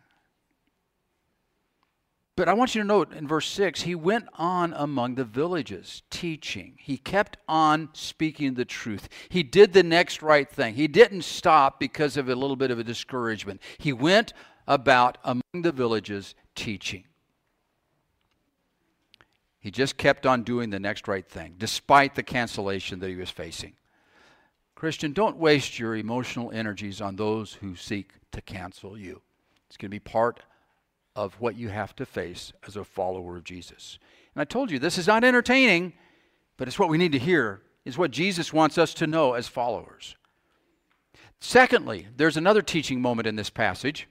But 2.36 2.48
I 2.48 2.52
want 2.52 2.76
you 2.76 2.82
to 2.82 2.86
note 2.86 3.12
in 3.12 3.26
verse 3.26 3.48
6, 3.48 3.82
he 3.82 3.96
went 3.96 4.26
on 4.34 4.72
among 4.76 5.16
the 5.16 5.24
villages 5.24 6.02
teaching. 6.08 6.76
He 6.78 6.96
kept 6.96 7.36
on 7.48 7.88
speaking 7.94 8.54
the 8.54 8.64
truth. 8.64 9.08
He 9.28 9.42
did 9.42 9.72
the 9.72 9.82
next 9.82 10.22
right 10.22 10.48
thing. 10.48 10.74
He 10.74 10.86
didn't 10.86 11.22
stop 11.22 11.80
because 11.80 12.16
of 12.16 12.28
a 12.28 12.36
little 12.36 12.54
bit 12.54 12.70
of 12.70 12.78
a 12.78 12.84
discouragement. 12.84 13.60
He 13.78 13.92
went 13.92 14.34
about 14.68 15.18
among 15.24 15.62
the 15.62 15.72
villages 15.72 16.36
teaching. 16.54 17.04
He 19.58 19.72
just 19.72 19.96
kept 19.96 20.24
on 20.24 20.44
doing 20.44 20.70
the 20.70 20.78
next 20.78 21.08
right 21.08 21.28
thing, 21.28 21.56
despite 21.58 22.14
the 22.14 22.22
cancellation 22.22 23.00
that 23.00 23.08
he 23.08 23.16
was 23.16 23.30
facing. 23.30 23.72
Christian, 24.78 25.12
don't 25.12 25.38
waste 25.38 25.80
your 25.80 25.96
emotional 25.96 26.52
energies 26.52 27.00
on 27.00 27.16
those 27.16 27.54
who 27.54 27.74
seek 27.74 28.12
to 28.30 28.40
cancel 28.40 28.96
you. 28.96 29.20
It's 29.66 29.76
going 29.76 29.88
to 29.88 29.96
be 29.96 29.98
part 29.98 30.38
of 31.16 31.34
what 31.40 31.56
you 31.56 31.68
have 31.68 31.96
to 31.96 32.06
face 32.06 32.52
as 32.64 32.76
a 32.76 32.84
follower 32.84 33.36
of 33.36 33.42
Jesus. 33.42 33.98
And 34.32 34.40
I 34.40 34.44
told 34.44 34.70
you, 34.70 34.78
this 34.78 34.96
is 34.96 35.08
not 35.08 35.24
entertaining, 35.24 35.94
but 36.56 36.68
it's 36.68 36.78
what 36.78 36.90
we 36.90 36.96
need 36.96 37.10
to 37.10 37.18
hear, 37.18 37.60
is 37.84 37.98
what 37.98 38.12
Jesus 38.12 38.52
wants 38.52 38.78
us 38.78 38.94
to 38.94 39.08
know 39.08 39.32
as 39.32 39.48
followers. 39.48 40.14
Secondly, 41.40 42.06
there's 42.16 42.36
another 42.36 42.62
teaching 42.62 43.02
moment 43.02 43.26
in 43.26 43.34
this 43.34 43.50
passage. 43.50 44.06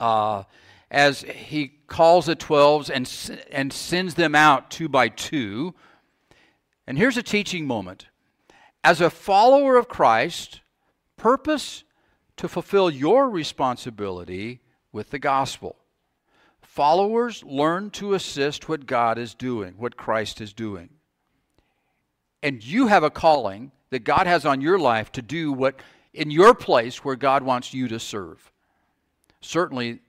Uh, 0.00 0.42
as 0.90 1.20
he 1.20 1.68
calls 1.86 2.26
the 2.26 2.34
twelves 2.34 2.90
and, 2.90 3.08
and 3.52 3.72
sends 3.72 4.14
them 4.14 4.34
out 4.34 4.72
two 4.72 4.88
by 4.88 5.08
two. 5.08 5.72
And 6.84 6.98
here's 6.98 7.16
a 7.16 7.22
teaching 7.22 7.64
moment. 7.64 8.08
As 8.84 9.00
a 9.00 9.10
follower 9.10 9.76
of 9.76 9.88
Christ, 9.88 10.60
purpose 11.16 11.84
to 12.36 12.48
fulfill 12.48 12.90
your 12.90 13.30
responsibility 13.30 14.60
with 14.92 15.10
the 15.10 15.18
gospel. 15.18 15.76
Followers 16.60 17.44
learn 17.44 17.90
to 17.90 18.14
assist 18.14 18.68
what 18.68 18.86
God 18.86 19.18
is 19.18 19.34
doing, 19.34 19.74
what 19.76 19.96
Christ 19.96 20.40
is 20.40 20.52
doing. 20.52 20.88
And 22.42 22.64
you 22.64 22.88
have 22.88 23.04
a 23.04 23.10
calling 23.10 23.70
that 23.90 24.04
God 24.04 24.26
has 24.26 24.44
on 24.44 24.60
your 24.60 24.78
life 24.78 25.12
to 25.12 25.22
do 25.22 25.52
what 25.52 25.80
in 26.12 26.30
your 26.30 26.54
place 26.54 27.04
where 27.04 27.16
God 27.16 27.42
wants 27.42 27.72
you 27.72 27.88
to 27.88 27.98
serve. 27.98 28.52
Certainly, 29.40 30.00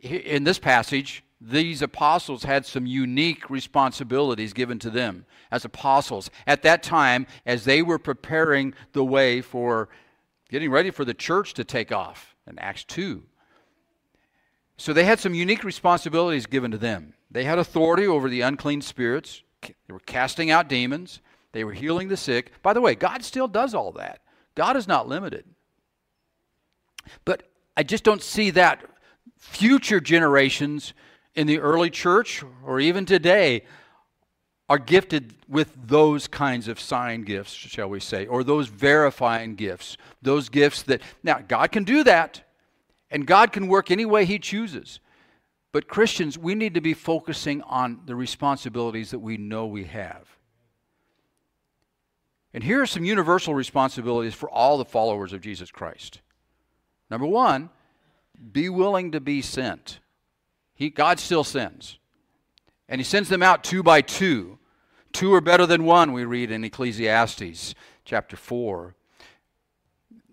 in 0.00 0.44
this 0.44 0.58
passage, 0.58 1.22
these 1.40 1.82
apostles 1.82 2.44
had 2.44 2.64
some 2.64 2.86
unique 2.86 3.50
responsibilities 3.50 4.52
given 4.52 4.78
to 4.78 4.90
them 4.90 5.26
as 5.50 5.64
apostles 5.64 6.30
at 6.46 6.62
that 6.62 6.82
time 6.82 7.26
as 7.44 7.64
they 7.64 7.82
were 7.82 7.98
preparing 7.98 8.74
the 8.92 9.04
way 9.04 9.42
for 9.42 9.88
getting 10.48 10.70
ready 10.70 10.90
for 10.90 11.04
the 11.04 11.14
church 11.14 11.54
to 11.54 11.64
take 11.64 11.92
off 11.92 12.34
in 12.46 12.58
Acts 12.58 12.84
2. 12.84 13.22
So 14.78 14.92
they 14.92 15.04
had 15.04 15.18
some 15.18 15.34
unique 15.34 15.64
responsibilities 15.64 16.46
given 16.46 16.70
to 16.70 16.78
them. 16.78 17.14
They 17.30 17.44
had 17.44 17.58
authority 17.58 18.06
over 18.06 18.28
the 18.28 18.42
unclean 18.42 18.80
spirits, 18.80 19.42
they 19.62 19.74
were 19.92 20.00
casting 20.00 20.50
out 20.50 20.68
demons, 20.68 21.20
they 21.52 21.64
were 21.64 21.72
healing 21.72 22.08
the 22.08 22.16
sick. 22.16 22.52
By 22.62 22.72
the 22.72 22.80
way, 22.80 22.94
God 22.94 23.24
still 23.24 23.48
does 23.48 23.74
all 23.74 23.92
that, 23.92 24.20
God 24.54 24.76
is 24.76 24.88
not 24.88 25.08
limited. 25.08 25.44
But 27.24 27.44
I 27.76 27.82
just 27.82 28.04
don't 28.04 28.22
see 28.22 28.50
that 28.50 28.84
future 29.38 30.00
generations 30.00 30.94
in 31.36 31.46
the 31.46 31.60
early 31.60 31.90
church 31.90 32.42
or 32.64 32.80
even 32.80 33.04
today 33.04 33.62
are 34.68 34.78
gifted 34.78 35.34
with 35.48 35.72
those 35.86 36.26
kinds 36.26 36.66
of 36.66 36.80
sign 36.80 37.22
gifts, 37.22 37.52
shall 37.52 37.88
we 37.88 38.00
say, 38.00 38.26
or 38.26 38.42
those 38.42 38.66
verifying 38.66 39.54
gifts. 39.54 39.96
Those 40.22 40.48
gifts 40.48 40.82
that, 40.84 41.02
now, 41.22 41.38
God 41.46 41.70
can 41.70 41.84
do 41.84 42.02
that. 42.02 42.42
And 43.10 43.24
God 43.24 43.52
can 43.52 43.68
work 43.68 43.90
any 43.92 44.04
way 44.04 44.24
He 44.24 44.40
chooses. 44.40 44.98
But 45.70 45.86
Christians, 45.86 46.36
we 46.36 46.56
need 46.56 46.74
to 46.74 46.80
be 46.80 46.94
focusing 46.94 47.62
on 47.62 48.00
the 48.06 48.16
responsibilities 48.16 49.10
that 49.12 49.20
we 49.20 49.36
know 49.36 49.66
we 49.66 49.84
have. 49.84 50.26
And 52.52 52.64
here 52.64 52.80
are 52.80 52.86
some 52.86 53.04
universal 53.04 53.54
responsibilities 53.54 54.34
for 54.34 54.50
all 54.50 54.78
the 54.78 54.84
followers 54.84 55.32
of 55.32 55.42
Jesus 55.42 55.70
Christ. 55.70 56.20
Number 57.10 57.26
one, 57.26 57.70
be 58.52 58.68
willing 58.68 59.12
to 59.12 59.20
be 59.20 59.42
sent. 59.42 60.00
He, 60.76 60.90
God 60.90 61.18
still 61.18 61.42
sends. 61.42 61.98
And 62.88 63.00
He 63.00 63.04
sends 63.04 63.28
them 63.28 63.42
out 63.42 63.64
two 63.64 63.82
by 63.82 64.02
two. 64.02 64.58
Two 65.12 65.34
are 65.34 65.40
better 65.40 65.66
than 65.66 65.84
one, 65.84 66.12
we 66.12 66.24
read 66.24 66.52
in 66.52 66.62
Ecclesiastes 66.62 67.74
chapter 68.04 68.36
4. 68.36 68.94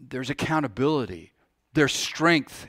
There's 0.09 0.29
accountability 0.29 1.33
there's 1.73 1.93
strength. 1.93 2.67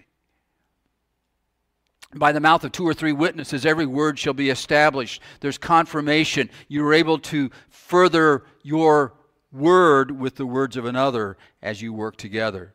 By 2.14 2.32
the 2.32 2.40
mouth 2.40 2.64
of 2.64 2.72
two 2.72 2.86
or 2.86 2.94
three 2.94 3.12
witnesses, 3.12 3.66
every 3.66 3.86
word 3.86 4.18
shall 4.18 4.34
be 4.34 4.50
established. 4.50 5.20
There's 5.40 5.58
confirmation. 5.58 6.48
You're 6.68 6.94
able 6.94 7.18
to 7.18 7.50
further 7.68 8.44
your 8.62 9.14
word 9.52 10.18
with 10.18 10.36
the 10.36 10.46
words 10.46 10.76
of 10.76 10.84
another 10.84 11.36
as 11.60 11.82
you 11.82 11.92
work 11.92 12.16
together. 12.16 12.74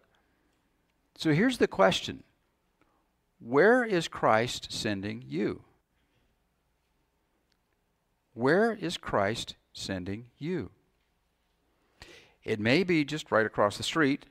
So 1.15 1.33
here's 1.33 1.57
the 1.57 1.67
question 1.67 2.23
Where 3.39 3.83
is 3.83 4.07
Christ 4.07 4.71
sending 4.71 5.23
you? 5.27 5.61
Where 8.33 8.73
is 8.73 8.97
Christ 8.97 9.55
sending 9.73 10.25
you? 10.37 10.71
It 12.43 12.59
may 12.59 12.83
be 12.83 13.03
just 13.03 13.31
right 13.31 13.45
across 13.45 13.77
the 13.77 13.83
street. 13.83 14.25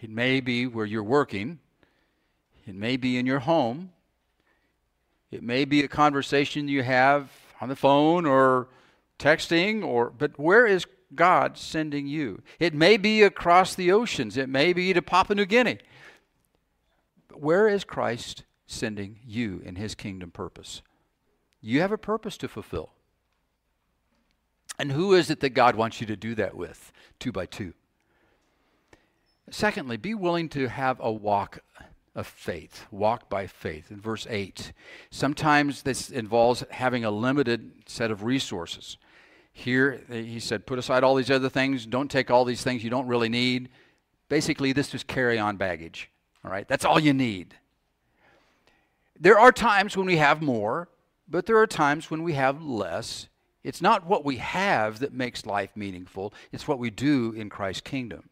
It 0.00 0.10
may 0.10 0.40
be 0.40 0.66
where 0.66 0.86
you're 0.86 1.02
working. 1.02 1.58
It 2.66 2.74
may 2.74 2.96
be 2.96 3.16
in 3.16 3.26
your 3.26 3.40
home. 3.40 3.92
It 5.30 5.42
may 5.42 5.64
be 5.64 5.82
a 5.82 5.88
conversation 5.88 6.68
you 6.68 6.82
have 6.82 7.30
on 7.60 7.68
the 7.68 7.76
phone 7.76 8.26
or 8.26 8.68
texting 9.18 9.84
or 9.84 10.10
but 10.10 10.38
where 10.38 10.66
is 10.66 10.86
God 11.14 11.58
sending 11.58 12.06
you? 12.06 12.42
It 12.58 12.74
may 12.74 12.96
be 12.96 13.22
across 13.22 13.74
the 13.74 13.92
oceans. 13.92 14.36
It 14.36 14.48
may 14.48 14.72
be 14.72 14.92
to 14.92 15.02
Papua 15.02 15.36
New 15.36 15.46
Guinea. 15.46 15.78
Where 17.34 17.68
is 17.68 17.84
Christ 17.84 18.44
sending 18.66 19.18
you 19.26 19.60
in 19.64 19.76
his 19.76 19.94
kingdom 19.94 20.30
purpose? 20.30 20.82
You 21.60 21.80
have 21.80 21.92
a 21.92 21.98
purpose 21.98 22.36
to 22.38 22.48
fulfill. 22.48 22.92
And 24.78 24.92
who 24.92 25.14
is 25.14 25.28
it 25.30 25.40
that 25.40 25.50
God 25.50 25.76
wants 25.76 26.00
you 26.00 26.06
to 26.06 26.16
do 26.16 26.34
that 26.36 26.56
with, 26.56 26.92
two 27.18 27.32
by 27.32 27.46
two? 27.46 27.74
Secondly, 29.50 29.96
be 29.96 30.14
willing 30.14 30.48
to 30.50 30.68
have 30.68 30.98
a 31.00 31.12
walk 31.12 31.58
of 32.14 32.26
faith, 32.26 32.86
walk 32.90 33.28
by 33.28 33.46
faith. 33.46 33.90
In 33.90 34.00
verse 34.00 34.26
8, 34.30 34.72
sometimes 35.10 35.82
this 35.82 36.10
involves 36.10 36.64
having 36.70 37.04
a 37.04 37.10
limited 37.10 37.72
set 37.86 38.10
of 38.10 38.22
resources. 38.24 38.96
Here, 39.52 40.00
he 40.08 40.40
said, 40.40 40.66
put 40.66 40.78
aside 40.78 41.02
all 41.02 41.14
these 41.14 41.30
other 41.30 41.48
things, 41.48 41.84
don't 41.84 42.10
take 42.10 42.30
all 42.30 42.44
these 42.44 42.62
things 42.62 42.82
you 42.82 42.90
don't 42.90 43.06
really 43.06 43.28
need. 43.28 43.68
Basically, 44.28 44.72
this 44.72 44.94
is 44.94 45.02
carry 45.02 45.38
on 45.38 45.56
baggage. 45.56 46.10
All 46.44 46.50
right, 46.50 46.66
that's 46.66 46.84
all 46.84 46.98
you 46.98 47.12
need. 47.12 47.54
There 49.18 49.38
are 49.38 49.52
times 49.52 49.96
when 49.96 50.06
we 50.06 50.16
have 50.16 50.40
more, 50.40 50.88
but 51.28 51.46
there 51.46 51.58
are 51.58 51.66
times 51.66 52.10
when 52.10 52.22
we 52.22 52.32
have 52.32 52.62
less. 52.62 53.28
It's 53.62 53.82
not 53.82 54.06
what 54.06 54.24
we 54.24 54.36
have 54.36 55.00
that 55.00 55.12
makes 55.12 55.44
life 55.44 55.76
meaningful, 55.76 56.32
it's 56.52 56.66
what 56.66 56.78
we 56.78 56.90
do 56.90 57.32
in 57.32 57.50
Christ's 57.50 57.82
kingdom. 57.82 58.30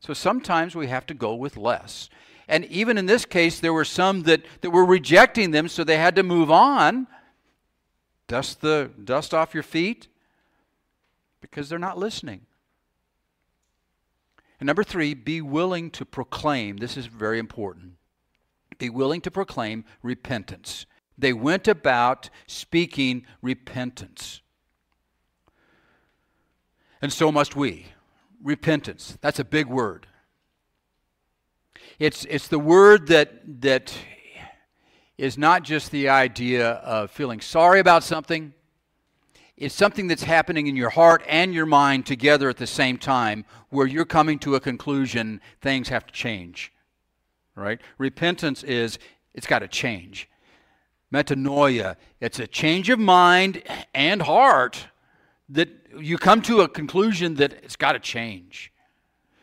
So 0.00 0.14
sometimes 0.14 0.76
we 0.76 0.86
have 0.88 1.06
to 1.06 1.14
go 1.14 1.34
with 1.34 1.56
less. 1.56 2.08
And 2.46 2.66
even 2.66 2.98
in 2.98 3.06
this 3.06 3.24
case, 3.24 3.58
there 3.58 3.72
were 3.72 3.86
some 3.86 4.24
that, 4.24 4.42
that 4.60 4.70
were 4.70 4.84
rejecting 4.84 5.50
them, 5.50 5.66
so 5.66 5.82
they 5.82 5.96
had 5.96 6.14
to 6.16 6.22
move 6.22 6.50
on. 6.50 7.06
Dust 8.28 8.60
the 8.60 8.90
dust 9.02 9.32
off 9.34 9.54
your 9.54 9.62
feet 9.62 10.08
because 11.40 11.68
they're 11.68 11.78
not 11.78 11.98
listening. 11.98 12.42
And 14.64 14.66
number 14.68 14.82
three, 14.82 15.12
be 15.12 15.42
willing 15.42 15.90
to 15.90 16.06
proclaim. 16.06 16.78
This 16.78 16.96
is 16.96 17.04
very 17.04 17.38
important. 17.38 17.96
Be 18.78 18.88
willing 18.88 19.20
to 19.20 19.30
proclaim 19.30 19.84
repentance. 20.02 20.86
They 21.18 21.34
went 21.34 21.68
about 21.68 22.30
speaking 22.46 23.26
repentance. 23.42 24.40
And 27.02 27.12
so 27.12 27.30
must 27.30 27.54
we. 27.54 27.88
Repentance. 28.42 29.18
That's 29.20 29.38
a 29.38 29.44
big 29.44 29.66
word. 29.66 30.06
It's, 31.98 32.24
it's 32.30 32.48
the 32.48 32.58
word 32.58 33.08
that, 33.08 33.60
that 33.60 33.94
is 35.18 35.36
not 35.36 35.62
just 35.62 35.90
the 35.90 36.08
idea 36.08 36.70
of 36.70 37.10
feeling 37.10 37.42
sorry 37.42 37.80
about 37.80 38.02
something, 38.02 38.54
it's 39.56 39.74
something 39.74 40.08
that's 40.08 40.24
happening 40.24 40.66
in 40.66 40.76
your 40.76 40.90
heart 40.90 41.22
and 41.28 41.54
your 41.54 41.66
mind 41.66 42.06
together 42.06 42.48
at 42.48 42.56
the 42.56 42.66
same 42.66 42.98
time 42.98 43.44
where 43.70 43.86
you're 43.86 44.04
coming 44.04 44.38
to 44.40 44.56
a 44.56 44.60
conclusion 44.60 45.40
things 45.60 45.88
have 45.88 46.06
to 46.06 46.12
change. 46.12 46.72
Right? 47.54 47.80
Repentance 47.98 48.64
is 48.64 48.98
it's 49.32 49.46
got 49.46 49.60
to 49.60 49.68
change. 49.68 50.28
Metanoia, 51.12 51.96
it's 52.20 52.40
a 52.40 52.46
change 52.48 52.90
of 52.90 52.98
mind 52.98 53.62
and 53.94 54.22
heart 54.22 54.88
that 55.48 55.68
you 55.96 56.18
come 56.18 56.42
to 56.42 56.62
a 56.62 56.68
conclusion 56.68 57.36
that 57.36 57.52
it's 57.52 57.76
got 57.76 57.92
to 57.92 58.00
change. 58.00 58.72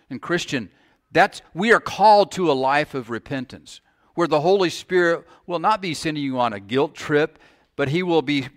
And 0.09 0.21
Christian, 0.21 0.69
that's 1.11 1.41
we 1.53 1.71
are 1.71 1.79
called 1.79 2.33
to 2.33 2.51
a 2.51 2.53
life 2.53 2.93
of 2.93 3.09
repentance 3.09 3.79
where 4.15 4.27
the 4.27 4.41
Holy 4.41 4.69
Spirit 4.69 5.25
will 5.47 5.59
not 5.59 5.81
be 5.81 5.93
sending 5.93 6.23
you 6.23 6.37
on 6.37 6.51
a 6.51 6.59
guilt 6.59 6.93
trip, 6.95 7.39
but 7.77 7.87
he 7.87 8.03
will 8.03 8.21
be 8.21 8.49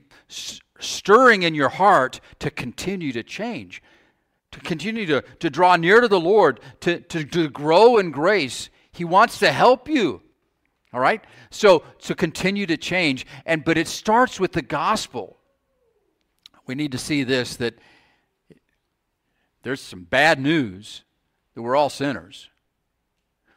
stirring 0.85 1.42
in 1.42 1.55
your 1.55 1.68
heart 1.68 2.20
to 2.38 2.51
continue 2.51 3.12
to 3.12 3.23
change, 3.23 3.83
to 4.53 4.61
continue 4.61 5.07
to, 5.07 5.23
to 5.40 5.51
draw 5.51 5.77
near 5.77 6.01
to 6.01 6.09
the 6.09 6.20
Lord, 6.20 6.61
to, 6.81 7.01
to, 7.01 7.25
to 7.25 7.49
grow 7.49 7.99
in 7.99 8.11
grace. 8.11 8.70
He 8.92 9.05
wants 9.05 9.38
to 9.40 9.51
help 9.51 9.88
you. 9.88 10.23
All 10.94 11.01
right? 11.01 11.25
So 11.51 11.83
so 11.99 12.14
continue 12.14 12.66
to 12.66 12.77
change. 12.77 13.27
And 13.44 13.64
but 13.64 13.77
it 13.77 13.88
starts 13.88 14.38
with 14.38 14.53
the 14.53 14.62
gospel. 14.62 15.38
We 16.66 16.77
need 16.77 16.92
to 16.92 16.99
see 16.99 17.25
this 17.25 17.57
that 17.57 17.75
there's 19.64 19.81
some 19.81 20.05
bad 20.05 20.38
news 20.38 21.03
that 21.55 21.62
we're 21.62 21.75
all 21.75 21.90
sinners. 21.90 22.49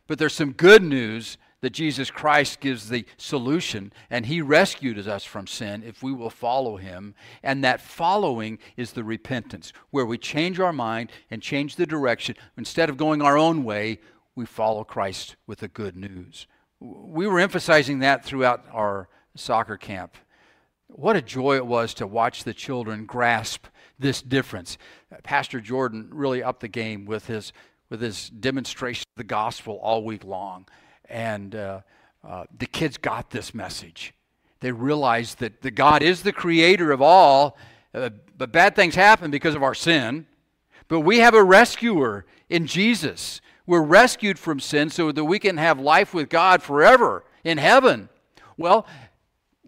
But 0.08 0.18
there's 0.18 0.34
some 0.34 0.54
good 0.54 0.82
news 0.82 1.38
that 1.62 1.72
Jesus 1.72 2.12
Christ 2.12 2.60
gives 2.60 2.89
the 2.89 3.06
solution, 3.17 3.91
and 4.10 4.26
He 4.26 4.41
rescued 4.41 5.08
us 5.08 5.24
from 5.24 5.48
sin 5.48 5.84
if 5.84 6.04
we 6.04 6.12
will 6.13 6.30
follow 6.30 6.78
Him. 6.78 7.15
And 7.41 7.63
that 7.63 7.82
following 7.82 8.60
is 8.76 8.91
the 8.91 9.04
repentance, 9.04 9.74
where 9.89 10.06
we 10.06 10.17
change 10.17 10.60
our 10.60 10.74
mind 10.74 11.12
and 11.32 11.41
change 11.41 11.76
the 11.76 11.86
direction. 11.86 12.36
Instead 12.58 12.89
of 12.89 12.98
going 12.98 13.22
our 13.22 13.38
own 13.38 13.63
way, 13.63 14.00
we 14.36 14.46
follow 14.46 14.84
Christ 14.84 15.36
with 15.48 15.60
the 15.60 15.67
good 15.67 15.96
news. 15.96 16.46
We 16.80 17.26
were 17.26 17.39
emphasizing 17.39 18.00
that 18.00 18.24
throughout 18.24 18.65
our 18.72 19.10
soccer 19.36 19.78
camp. 19.78 20.15
What 20.88 21.15
a 21.15 21.22
joy 21.22 21.56
it 21.56 21.65
was 21.65 21.93
to 21.96 22.08
watch 22.08 22.43
the 22.43 22.54
children 22.54 23.06
grasp 23.06 23.65
this 24.00 24.22
difference. 24.22 24.78
Pastor 25.24 25.60
Jordan 25.60 26.10
really 26.12 26.43
upped 26.43 26.62
the 26.62 26.67
game 26.67 27.06
with 27.06 27.28
his, 27.28 27.52
with 27.89 28.00
his 28.00 28.30
demonstration 28.30 29.06
of 29.15 29.17
the 29.17 29.24
gospel 29.24 29.80
all 29.82 30.04
week 30.04 30.24
long. 30.24 30.67
And 31.10 31.56
uh, 31.56 31.82
uh, 32.24 32.46
the 32.58 32.65
kids 32.65 32.98
got 32.98 33.30
this 33.30 33.54
message. 33.54 34.13
They 34.60 34.72
realized 34.72 35.39
that 35.39 35.62
the 35.62 35.72
God 35.72 36.02
is 36.02 36.24
the 36.24 36.34
creator 36.34 36.91
of 36.91 37.02
all, 37.02 37.58
uh, 37.93 38.10
but 38.38 38.52
bad 38.52 38.76
things 38.76 38.96
happen 38.96 39.32
because 39.32 39.56
of 39.56 39.63
our 39.63 39.76
sin. 39.76 40.26
But 40.88 41.02
we 41.02 41.20
have 41.20 41.34
a 41.34 41.43
rescuer 41.43 42.26
in 42.50 42.65
Jesus. 42.65 43.41
We're 43.65 43.82
rescued 43.82 44.39
from 44.39 44.60
sin 44.60 44.89
so 44.89 45.12
that 45.12 45.26
we 45.26 45.39
can 45.39 45.58
have 45.58 45.80
life 45.80 46.13
with 46.13 46.30
God 46.30 46.63
forever 46.63 47.24
in 47.43 47.58
heaven. 47.58 48.10
Well, 48.58 48.88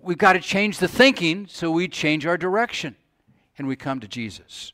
we've 0.02 0.18
got 0.18 0.34
to 0.34 0.40
change 0.40 0.80
the 0.80 0.88
thinking 0.88 1.48
so 1.48 1.70
we 1.70 1.88
change 1.88 2.26
our 2.26 2.38
direction 2.38 2.96
and 3.58 3.68
we 3.68 3.76
come 3.76 4.00
to 4.00 4.08
Jesus. 4.08 4.72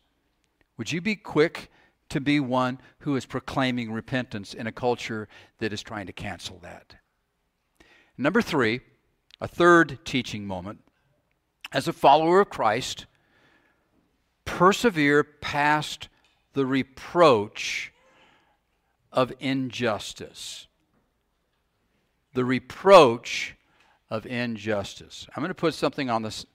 Would 0.77 0.91
you 0.91 1.01
be 1.01 1.15
quick 1.15 1.69
to 2.15 2.21
be 2.21 2.39
one 2.39 2.79
who 2.99 3.17
is 3.17 3.25
proclaiming 3.25 3.91
repentance 3.91 4.53
in 4.53 4.67
a 4.67 4.71
culture 4.71 5.27
that 5.59 5.73
is 5.73 5.83
trying 5.83 6.05
to 6.05 6.13
cancel 6.13 6.57
that. 6.59 6.95
Number 8.17 8.41
three, 8.41 8.79
a 9.41 9.49
third 9.49 9.99
teaching 10.05 10.47
moment. 10.47 10.79
As 11.73 11.89
a 11.89 11.93
follower 11.93 12.39
of 12.39 12.49
Christ, 12.49 13.05
persevere 14.45 15.25
past 15.25 16.07
the 16.53 16.65
reproach 16.65 17.91
of 19.11 19.33
injustice. 19.41 20.67
The 22.33 22.45
reproach 22.45 23.57
of 24.09 24.25
injustice. 24.25 25.27
I'm 25.35 25.41
going 25.41 25.49
to 25.49 25.53
put 25.53 25.73
something 25.73 26.09
on, 26.09 26.21
this, 26.21 26.45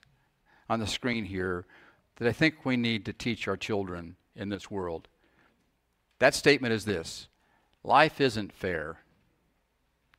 on 0.67 0.79
the 0.79 0.87
screen 0.87 1.23
here 1.23 1.67
that 2.15 2.27
I 2.27 2.31
think 2.31 2.65
we 2.65 2.77
need 2.77 3.05
to 3.05 3.13
teach 3.13 3.47
our 3.47 3.57
children 3.57 4.15
in 4.35 4.49
this 4.49 4.71
world. 4.71 5.07
That 6.21 6.35
statement 6.35 6.71
is 6.71 6.85
this 6.85 7.27
life 7.83 8.21
isn't 8.21 8.53
fair. 8.53 8.99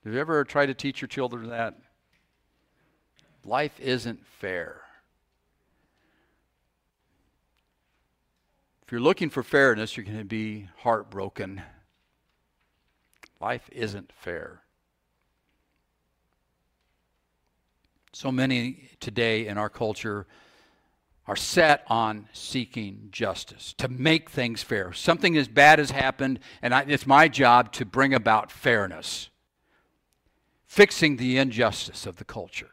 Have 0.02 0.12
you 0.12 0.18
ever 0.18 0.42
tried 0.42 0.66
to 0.66 0.74
teach 0.74 1.00
your 1.00 1.06
children 1.06 1.48
that? 1.50 1.78
Life 3.44 3.78
isn't 3.78 4.26
fair. 4.26 4.80
If 8.84 8.90
you're 8.90 9.00
looking 9.00 9.30
for 9.30 9.44
fairness, 9.44 9.96
you're 9.96 10.04
going 10.04 10.18
to 10.18 10.24
be 10.24 10.66
heartbroken. 10.78 11.62
Life 13.40 13.70
isn't 13.70 14.10
fair. 14.12 14.62
So 18.12 18.32
many 18.32 18.88
today 18.98 19.46
in 19.46 19.56
our 19.56 19.70
culture 19.70 20.26
are 21.26 21.37
set 21.37 21.85
on 21.87 22.28
seeking 22.32 23.08
justice, 23.12 23.74
to 23.78 23.88
make 23.88 24.28
things 24.28 24.62
fair. 24.62 24.92
Something 24.92 25.37
as 25.37 25.46
bad 25.46 25.78
has 25.78 25.92
happened, 25.92 26.40
and 26.61 26.74
I, 26.74 26.82
it's 26.82 27.06
my 27.06 27.28
job 27.28 27.72
to 27.72 27.85
bring 27.85 28.12
about 28.12 28.50
fairness, 28.50 29.30
fixing 30.66 31.16
the 31.16 31.38
injustice 31.38 32.06
of 32.06 32.16
the 32.16 32.24
culture. 32.24 32.70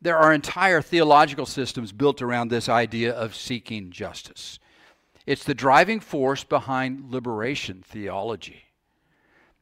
There 0.00 0.16
are 0.16 0.32
entire 0.32 0.80
theological 0.80 1.46
systems 1.46 1.90
built 1.90 2.22
around 2.22 2.48
this 2.48 2.68
idea 2.68 3.12
of 3.12 3.34
seeking 3.34 3.90
justice. 3.90 4.60
It's 5.26 5.42
the 5.42 5.54
driving 5.54 5.98
force 5.98 6.44
behind 6.44 7.10
liberation 7.10 7.82
theology. 7.84 8.62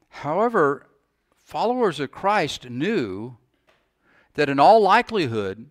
However, 0.09 0.87
followers 1.37 2.01
of 2.01 2.11
Christ 2.11 2.69
knew 2.69 3.39
that 4.35 4.51
in 4.51 4.61
all 4.61 4.83
likelihood, 4.83 5.71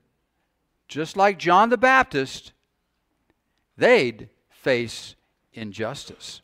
just 0.93 1.17
like 1.17 1.39
John 1.39 1.69
the 1.69 1.77
Baptist, 1.77 2.53
they'd 3.77 4.29
face 4.49 5.15
injustice. 5.53 6.41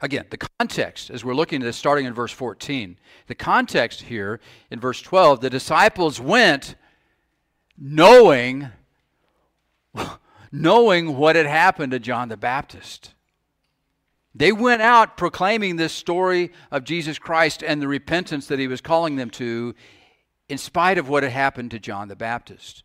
Again, 0.00 0.26
the 0.28 0.36
context, 0.58 1.08
as 1.08 1.24
we're 1.24 1.34
looking 1.34 1.62
at 1.62 1.64
this 1.64 1.76
starting 1.76 2.04
in 2.04 2.12
verse 2.12 2.32
14, 2.32 2.98
the 3.26 3.34
context 3.34 4.02
here 4.02 4.40
in 4.70 4.78
verse 4.78 5.00
12, 5.00 5.40
the 5.40 5.48
disciples 5.48 6.20
went 6.20 6.74
knowing, 7.78 8.68
knowing 10.52 11.16
what 11.16 11.36
had 11.36 11.46
happened 11.46 11.92
to 11.92 11.98
John 11.98 12.28
the 12.28 12.36
Baptist. 12.36 13.14
They 14.34 14.52
went 14.52 14.82
out 14.82 15.16
proclaiming 15.16 15.76
this 15.76 15.92
story 15.92 16.52
of 16.70 16.84
Jesus 16.84 17.18
Christ 17.18 17.62
and 17.62 17.80
the 17.80 17.88
repentance 17.88 18.48
that 18.48 18.58
he 18.58 18.68
was 18.68 18.80
calling 18.80 19.16
them 19.16 19.30
to, 19.30 19.74
in 20.48 20.58
spite 20.58 20.98
of 20.98 21.08
what 21.08 21.22
had 21.22 21.32
happened 21.32 21.70
to 21.70 21.78
John 21.78 22.08
the 22.08 22.16
Baptist. 22.16 22.84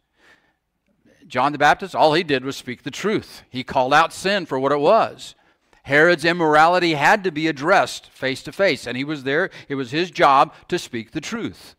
John 1.28 1.52
the 1.52 1.58
Baptist, 1.58 1.94
all 1.96 2.14
he 2.14 2.24
did 2.24 2.44
was 2.44 2.58
speak 2.58 2.84
the 2.84 2.92
truth. 2.92 3.44
He 3.50 3.64
called 3.64 3.94
out 3.94 4.14
sin 4.14 4.46
for 4.46 4.60
what 4.60 4.72
it 4.72 4.80
was. 4.80 5.36
Herod's 5.84 6.26
immorality 6.26 6.94
had 6.94 7.24
to 7.24 7.32
be 7.32 7.48
addressed 7.48 8.10
face 8.12 8.44
to 8.44 8.52
face, 8.52 8.88
and 8.88 8.98
he 8.98 9.04
was 9.04 9.24
there. 9.24 9.50
It 9.68 9.76
was 9.76 9.92
his 9.92 10.12
job 10.12 10.54
to 10.68 10.80
speak 10.80 11.12
the 11.12 11.22
truth. 11.22 11.76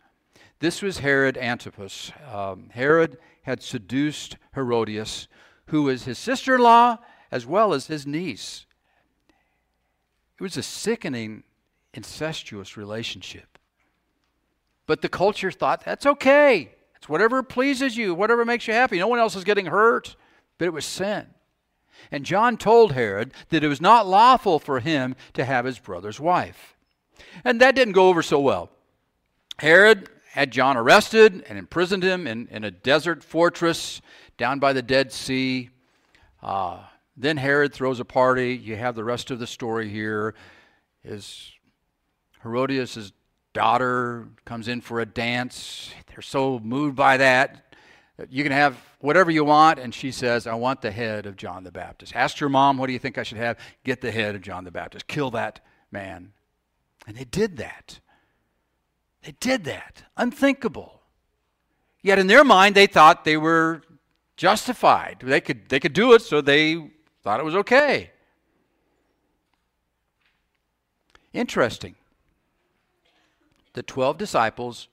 This 0.61 0.83
was 0.83 0.99
Herod 0.99 1.39
Antipas. 1.39 2.13
Um, 2.33 2.71
Herod 2.73 3.19
had 3.43 3.63
seduced 3.63 4.37
Herodias, 4.55 5.27
who 5.67 5.85
was 5.85 6.05
his 6.05 6.19
sister 6.19 6.57
in 6.57 6.63
law 6.63 6.99
as 7.31 7.47
well 7.47 7.73
as 7.73 7.87
his 7.87 8.07
niece. 8.07 8.67
It 10.39 10.43
was 10.43 10.57
a 10.57 10.63
sickening, 10.63 11.45
incestuous 11.95 12.77
relationship. 12.77 13.50
But 14.91 15.03
the 15.03 15.09
culture 15.09 15.53
thought 15.53 15.85
that's 15.85 16.05
okay. 16.05 16.69
It's 16.97 17.09
whatever 17.09 17.45
pleases 17.45 17.97
you, 17.97 18.13
whatever 18.13 18.45
makes 18.45 18.67
you 18.67 18.75
happy. 18.75 18.99
No 18.99 19.07
one 19.07 19.21
else 19.21 19.37
is 19.37 19.45
getting 19.45 19.67
hurt. 19.67 20.17
But 20.59 20.65
it 20.65 20.73
was 20.73 20.85
sin. 20.85 21.29
And 22.11 22.25
John 22.25 22.57
told 22.57 22.91
Herod 22.91 23.33
that 23.51 23.63
it 23.63 23.69
was 23.69 23.81
not 23.81 24.09
lawful 24.09 24.59
for 24.59 24.81
him 24.81 25.15
to 25.35 25.45
have 25.45 25.65
his 25.65 25.79
brother's 25.79 26.19
wife. 26.19 26.75
And 27.45 27.61
that 27.61 27.77
didn't 27.77 27.93
go 27.93 28.09
over 28.09 28.21
so 28.21 28.41
well. 28.41 28.69
Herod 29.61 30.09
had 30.33 30.51
John 30.51 30.77
arrested 30.77 31.45
and 31.49 31.57
imprisoned 31.57 32.03
him 32.03 32.27
in, 32.27 32.49
in 32.49 32.65
a 32.65 32.73
desert 32.73 33.23
fortress 33.23 34.03
down 34.39 34.59
by 34.59 34.73
the 34.73 34.83
Dead 34.83 35.13
Sea. 35.13 35.71
Uh, 36.43 36.81
then 37.17 37.37
Herod 37.37 37.73
throws 37.73 38.01
a 38.01 38.05
party. 38.05 38.57
You 38.57 38.75
have 38.75 38.97
the 38.97 39.05
rest 39.05 39.31
of 39.31 39.39
the 39.39 39.47
story 39.47 39.89
here. 39.89 40.35
His 41.05 41.53
Herodias' 42.43 43.13
daughter 43.53 44.29
comes 44.45 44.69
in 44.69 44.81
for 44.81 45.01
a 45.01 45.07
dance. 45.07 45.93
They're 46.09 46.23
so 46.23 46.59
moved 46.59 46.97
by 46.97 47.17
that 47.19 47.71
you 48.29 48.43
can 48.43 48.53
have 48.53 48.77
whatever 48.99 49.31
you 49.31 49.45
want. 49.45 49.79
And 49.79 49.95
she 49.95 50.11
says, 50.11 50.47
I 50.47 50.55
want 50.55 50.83
the 50.83 50.91
head 50.91 51.27
of 51.27 51.37
John 51.37 51.65
the 51.65 51.73
Baptist. 51.73 52.15
Ask 52.15 52.41
your 52.41 52.51
mom, 52.51 52.77
what 52.77 52.89
do 52.89 52.93
you 52.93 52.99
think 52.99 53.17
I 53.17 53.23
should 53.23 53.39
have? 53.39 53.59
Get 53.85 54.01
the 54.01 54.11
head 54.11 54.35
of 54.35 54.43
John 54.43 54.65
the 54.65 54.71
Baptist. 54.71 55.07
Kill 55.07 55.31
that 55.31 55.65
man. 55.91 56.33
And 57.07 57.17
they 57.17 57.25
did 57.25 57.57
that. 57.57 58.01
They 59.23 59.35
did 59.41 59.65
that. 59.65 60.03
Unthinkable. 60.17 61.01
Yet 62.03 62.19
in 62.19 62.27
their 62.27 62.45
mind, 62.45 62.75
they 62.75 62.87
thought 62.87 63.25
they 63.25 63.37
were 63.37 63.83
justified. 64.37 65.19
They 65.23 65.41
could, 65.41 65.69
they 65.69 65.81
could 65.81 65.93
do 65.93 66.15
it, 66.15 66.23
so 66.23 66.41
they 66.41 66.91
thought 67.23 67.41
it 67.41 67.45
was 67.45 67.57
okay. 67.57 68.11
Interesting. 71.33 71.95
The 73.73 73.83
12 73.83 74.19
disciples 74.19 74.89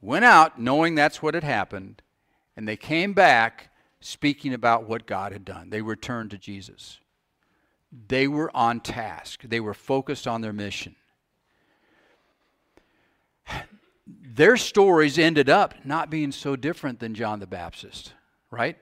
went 0.00 0.24
out 0.24 0.60
knowing 0.60 0.94
that's 0.94 1.22
what 1.22 1.34
had 1.34 1.44
happened 1.44 2.02
and 2.56 2.68
they 2.68 2.76
came 2.76 3.12
back 3.12 3.70
speaking 4.00 4.52
about 4.52 4.88
what 4.88 5.06
God 5.06 5.32
had 5.32 5.44
done. 5.44 5.70
They 5.70 5.82
returned 5.82 6.30
to 6.30 6.38
Jesus. 6.38 7.00
They 8.08 8.28
were 8.28 8.54
on 8.54 8.80
task, 8.80 9.42
they 9.42 9.60
were 9.60 9.74
focused 9.74 10.26
on 10.26 10.40
their 10.40 10.52
mission. 10.52 10.96
Their 14.06 14.58
stories 14.58 15.18
ended 15.18 15.48
up 15.48 15.74
not 15.84 16.10
being 16.10 16.30
so 16.32 16.56
different 16.56 16.98
than 16.98 17.14
John 17.14 17.40
the 17.40 17.46
Baptist, 17.46 18.12
right? 18.50 18.76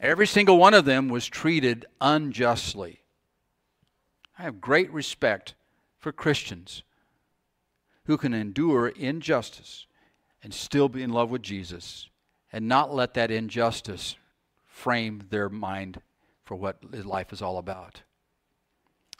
Every 0.00 0.26
single 0.26 0.58
one 0.58 0.74
of 0.74 0.84
them 0.84 1.08
was 1.08 1.26
treated 1.28 1.86
unjustly. 2.00 3.00
I 4.38 4.42
have 4.42 4.60
great 4.60 4.90
respect 4.92 5.54
for 5.98 6.12
Christians 6.12 6.82
who 8.06 8.16
can 8.16 8.34
endure 8.34 8.88
injustice 8.88 9.86
and 10.42 10.52
still 10.52 10.88
be 10.88 11.02
in 11.02 11.10
love 11.10 11.30
with 11.30 11.42
Jesus 11.42 12.08
and 12.52 12.68
not 12.68 12.94
let 12.94 13.14
that 13.14 13.30
injustice 13.30 14.16
frame 14.66 15.22
their 15.30 15.48
mind 15.48 16.00
for 16.44 16.56
what 16.56 16.78
life 17.06 17.32
is 17.32 17.40
all 17.40 17.58
about. 17.58 18.02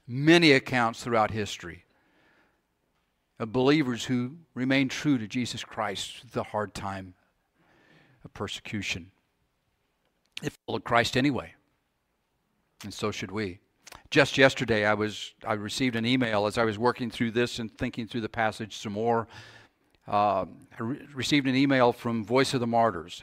Many 0.07 0.53
accounts 0.53 1.03
throughout 1.03 1.31
history 1.31 1.85
of 3.39 3.53
believers 3.53 4.05
who 4.05 4.37
remain 4.55 4.89
true 4.89 5.19
to 5.19 5.27
Jesus 5.27 5.65
Christ 5.65 6.19
through 6.19 6.31
the 6.33 6.43
hard 6.43 6.75
time 6.75 7.15
of 8.25 8.35
persecution. 8.35 9.11
They 10.41 10.51
followed 10.67 10.85
Christ 10.85 11.17
anyway, 11.17 11.55
and 12.83 12.93
so 12.93 13.11
should 13.11 13.31
we. 13.31 13.61
Just 14.11 14.37
yesterday, 14.37 14.85
I 14.85 14.95
was 14.95 15.35
I 15.47 15.55
received 15.55 15.97
an 15.97 16.05
email 16.05 16.47
as 16.47 16.59
I 16.59 16.65
was 16.65 16.79
working 16.79 17.11
through 17.11 17.31
this 17.33 17.59
and 17.59 17.77
thinking 17.77 18.07
through 18.07 18.21
the 18.23 18.29
passage 18.29 18.77
some 18.77 18.93
more 18.93 19.27
uh, 20.09 20.45
I 20.79 20.83
re- 20.83 21.01
received 21.15 21.47
an 21.47 21.55
email 21.55 21.93
from 21.93 22.25
Voice 22.25 22.55
of 22.55 22.61
the 22.61 22.67
Martyrs. 22.67 23.23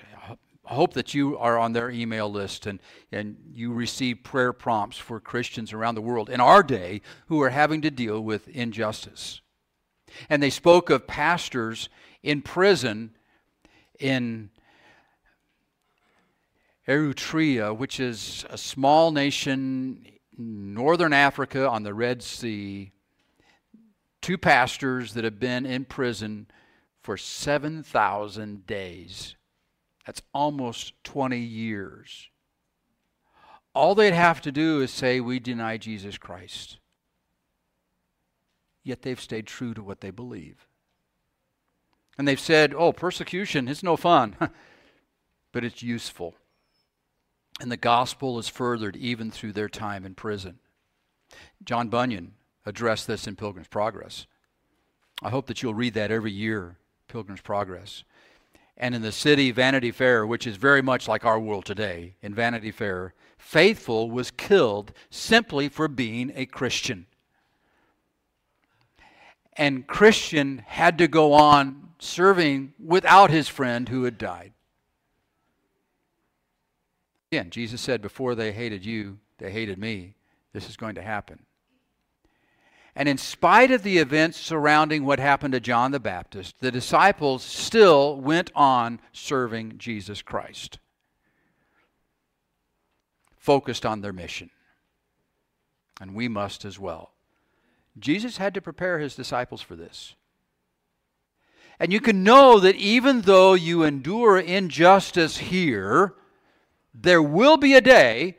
I 0.65 0.73
hope 0.73 0.93
that 0.93 1.13
you 1.13 1.38
are 1.38 1.58
on 1.58 1.73
their 1.73 1.89
email 1.89 2.32
list 2.32 2.65
and, 2.65 2.79
and 3.12 3.38
you 3.53 3.73
receive 3.73 4.23
prayer 4.23 4.53
prompts 4.53 4.97
for 4.97 5.19
Christians 5.19 5.73
around 5.73 5.95
the 5.95 6.01
world 6.01 6.29
in 6.29 6.39
our 6.39 6.63
day 6.63 7.01
who 7.27 7.41
are 7.41 7.49
having 7.49 7.82
to 7.82 7.91
deal 7.91 8.21
with 8.21 8.47
injustice. 8.47 9.41
And 10.29 10.41
they 10.41 10.49
spoke 10.49 10.89
of 10.89 11.08
pastors 11.08 11.89
in 12.23 12.41
prison 12.41 13.12
in 13.99 14.49
Eritrea, 16.88 17.75
which 17.75 17.99
is 17.99 18.45
a 18.49 18.58
small 18.58 19.12
nation 19.12 20.05
northern 20.39 21.13
Africa 21.13 21.67
on 21.67 21.84
the 21.84 21.93
Red 21.93 22.23
Sea. 22.23 22.91
Two 24.21 24.38
pastors 24.38 25.13
that 25.13 25.23
have 25.23 25.39
been 25.39 25.65
in 25.65 25.86
prison 25.86 26.47
for 27.02 27.17
7,000 27.17 28.65
days. 28.65 29.36
That's 30.06 30.21
almost 30.34 30.93
20 31.04 31.38
years. 31.38 32.30
All 33.75 33.95
they'd 33.95 34.13
have 34.13 34.41
to 34.41 34.52
do 34.52 34.82
is 34.82 34.91
say, 34.91 35.19
We 35.19 35.39
deny 35.39 35.78
Jesus 35.78 36.17
Christ. 36.17 36.80
Yet 38.84 39.04
they've 39.04 39.21
stayed 39.21 39.45
true 39.45 39.73
to 39.73 39.84
what 39.84 40.02
they 40.02 40.10
believe. 40.10 40.67
And 42.17 42.28
they've 42.28 42.39
said, 42.39 42.73
Oh, 42.73 42.91
persecution 42.91 43.67
is 43.67 43.84
no 43.84 43.95
fun, 43.95 44.36
but 45.52 45.63
it's 45.63 45.84
useful. 45.84 46.36
And 47.60 47.72
the 47.72 47.78
gospel 47.78 48.39
is 48.39 48.48
furthered 48.48 48.95
even 48.95 49.32
through 49.32 49.54
their 49.54 49.69
time 49.69 50.06
in 50.06 50.15
prison. 50.15 50.60
John 51.63 51.89
Bunyan 51.89 52.34
addressed 52.65 53.08
this 53.08 53.28
in 53.28 53.36
Pilgrim's 53.36 53.67
Progress. 53.67 54.28
I 55.22 55.30
hope 55.30 55.48
that 55.48 55.62
you'll 55.62 55.74
read 55.74 55.93
that 55.95 56.12
every 56.12 56.32
year 56.32 56.78
Pilgrim's 57.08 57.41
Progress. 57.41 58.04
And 58.78 58.95
in 58.95 59.02
the 59.02 59.12
city 59.12 59.52
Vanity 59.52 59.91
Fair, 59.91 60.26
which 60.26 60.48
is 60.48 60.56
very 60.56 60.82
much 60.82 61.08
like 61.08 61.26
our 61.26 61.39
world 61.39 61.65
today, 61.65 62.15
in 62.22 62.34
Vanity 62.34 62.72
Fair, 62.72 63.13
Faithful 63.38 64.12
was 64.12 64.32
killed 64.32 64.93
simply 65.10 65.69
for 65.69 65.88
being 65.88 66.32
a 66.36 66.45
Christian. 66.45 67.08
And 69.54 69.88
Christian 69.88 70.60
had 70.65 70.98
to 71.00 71.08
go 71.08 71.34
on 71.34 71.89
serving 72.00 72.74
without 72.78 73.30
his 73.30 73.48
friend 73.48 73.89
who 73.89 74.04
had 74.04 74.17
died. 74.17 74.54
Again, 77.32 77.50
Jesus 77.52 77.80
said, 77.82 78.02
Before 78.02 78.34
they 78.34 78.52
hated 78.52 78.86
you, 78.86 79.20
they 79.38 79.52
hated 79.52 79.78
me. 79.78 80.15
This 80.54 80.68
is 80.68 80.78
going 80.78 80.96
to 80.96 81.02
happen. 81.02 81.46
And 82.96 83.08
in 83.08 83.17
spite 83.17 83.71
of 83.71 83.84
the 83.84 84.00
events 84.00 84.38
surrounding 84.40 85.06
what 85.06 85.19
happened 85.19 85.54
to 85.54 85.60
John 85.60 85.92
the 85.92 86.00
Baptist, 86.00 86.60
the 86.60 86.71
disciples 86.71 87.44
still 87.44 88.19
went 88.19 88.52
on 88.56 89.00
serving 89.13 89.77
Jesus 89.77 90.21
Christ, 90.21 90.80
focused 93.38 93.86
on 93.86 94.02
their 94.02 94.12
mission. 94.12 94.50
And 96.02 96.15
we 96.15 96.27
must 96.27 96.65
as 96.65 96.80
well. 96.80 97.12
Jesus 97.98 98.38
had 98.38 98.54
to 98.56 98.62
prepare 98.62 99.00
his 99.00 99.15
disciples 99.15 99.62
for 99.62 99.75
this. 99.75 100.15
And 101.80 101.94
you 101.94 102.02
can 102.02 102.23
know 102.23 102.60
that 102.60 102.75
even 102.75 103.21
though 103.21 103.54
you 103.54 103.84
endure 103.84 104.38
injustice 104.40 105.38
here, 105.38 106.15
there 106.94 107.21
will 107.21 107.58
be 107.58 107.73
a 107.75 107.81
day 107.81 108.37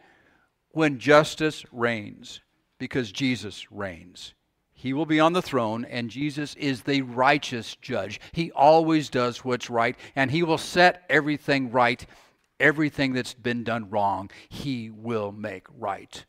when 0.70 0.98
justice 0.98 1.64
reigns 1.72 2.40
because 2.78 3.12
Jesus 3.12 3.70
reigns. 3.70 4.34
He 4.72 4.94
will 4.94 5.04
be 5.04 5.20
on 5.20 5.34
the 5.34 5.42
throne, 5.42 5.84
and 5.84 6.08
Jesus 6.08 6.54
is 6.54 6.82
the 6.82 7.02
righteous 7.02 7.76
judge. 7.76 8.18
He 8.32 8.50
always 8.52 9.10
does 9.10 9.44
what's 9.44 9.68
right, 9.68 9.94
and 10.16 10.30
He 10.30 10.42
will 10.42 10.56
set 10.56 11.04
everything 11.10 11.70
right. 11.70 12.04
Everything 12.58 13.12
that's 13.12 13.34
been 13.34 13.62
done 13.62 13.90
wrong, 13.90 14.30
He 14.48 14.90
will 14.90 15.32
make 15.32 15.66
right. 15.78 16.24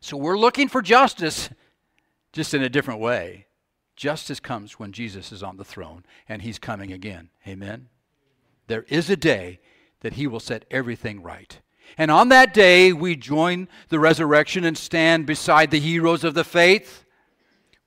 So 0.00 0.16
we're 0.16 0.38
looking 0.38 0.66
for 0.66 0.82
justice, 0.82 1.50
just 2.32 2.52
in 2.52 2.64
a 2.64 2.68
different 2.68 2.98
way. 2.98 3.46
Justice 3.94 4.40
comes 4.40 4.80
when 4.80 4.90
Jesus 4.90 5.30
is 5.30 5.42
on 5.42 5.56
the 5.56 5.64
throne, 5.64 6.04
and 6.28 6.42
He's 6.42 6.58
coming 6.58 6.92
again. 6.92 7.28
Amen? 7.46 7.90
There 8.66 8.86
is 8.88 9.08
a 9.08 9.16
day 9.16 9.60
that 10.00 10.14
He 10.14 10.26
will 10.26 10.40
set 10.40 10.64
everything 10.70 11.22
right. 11.22 11.60
And 11.98 12.10
on 12.10 12.28
that 12.28 12.54
day, 12.54 12.92
we 12.92 13.16
join 13.16 13.68
the 13.88 13.98
resurrection 13.98 14.64
and 14.64 14.78
stand 14.78 15.26
beside 15.26 15.70
the 15.70 15.80
heroes 15.80 16.24
of 16.24 16.34
the 16.34 16.44
faith 16.44 17.04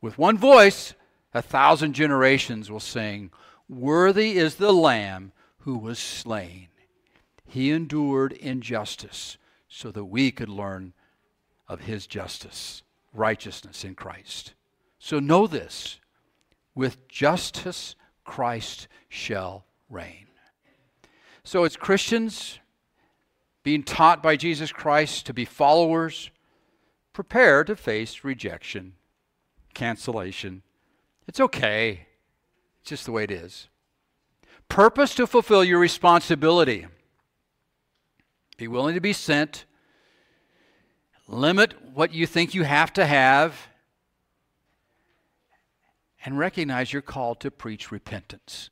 with 0.03 0.17
one 0.17 0.37
voice, 0.37 0.95
a 1.33 1.41
thousand 1.41 1.93
generations 1.93 2.69
will 2.69 2.81
sing, 2.81 3.31
Worthy 3.69 4.37
is 4.37 4.55
the 4.55 4.73
Lamb 4.73 5.31
who 5.59 5.77
was 5.77 5.97
slain. 5.97 6.67
He 7.45 7.71
endured 7.71 8.33
injustice 8.33 9.37
so 9.69 9.91
that 9.91 10.03
we 10.03 10.29
could 10.29 10.49
learn 10.49 10.91
of 11.69 11.79
his 11.79 12.05
justice, 12.05 12.83
righteousness 13.13 13.85
in 13.85 13.95
Christ. 13.95 14.53
So 14.99 15.19
know 15.19 15.47
this 15.47 16.01
with 16.75 17.07
justice, 17.07 17.95
Christ 18.25 18.89
shall 19.07 19.63
reign. 19.89 20.27
So, 21.45 21.65
as 21.65 21.75
Christians, 21.75 22.59
being 23.63 23.83
taught 23.83 24.23
by 24.23 24.35
Jesus 24.35 24.71
Christ 24.71 25.25
to 25.25 25.33
be 25.33 25.45
followers, 25.45 26.31
prepare 27.11 27.63
to 27.63 27.75
face 27.75 28.23
rejection 28.23 28.93
cancellation. 29.73 30.61
It's 31.27 31.39
okay. 31.39 32.07
It's 32.81 32.89
just 32.89 33.05
the 33.05 33.11
way 33.11 33.23
it 33.23 33.31
is. 33.31 33.69
Purpose 34.69 35.15
to 35.15 35.27
fulfill 35.27 35.63
your 35.63 35.79
responsibility. 35.79 36.87
Be 38.57 38.67
willing 38.67 38.95
to 38.95 39.01
be 39.01 39.13
sent. 39.13 39.65
Limit 41.27 41.73
what 41.93 42.13
you 42.13 42.27
think 42.27 42.53
you 42.53 42.63
have 42.63 42.93
to 42.93 43.05
have. 43.05 43.67
And 46.25 46.37
recognize 46.37 46.93
your 46.93 47.01
call 47.01 47.35
to 47.35 47.51
preach 47.51 47.91
repentance. 47.91 48.69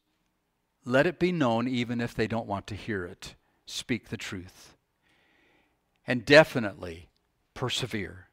Let 0.83 1.05
it 1.05 1.19
be 1.19 1.31
known 1.31 1.67
even 1.67 2.01
if 2.01 2.15
they 2.15 2.27
don't 2.27 2.47
want 2.47 2.67
to 2.67 2.75
hear 2.75 3.05
it. 3.05 3.35
Speak 3.65 4.09
the 4.09 4.17
truth. 4.17 4.75
And 6.07 6.25
definitely 6.25 7.09
persevere 7.53 8.27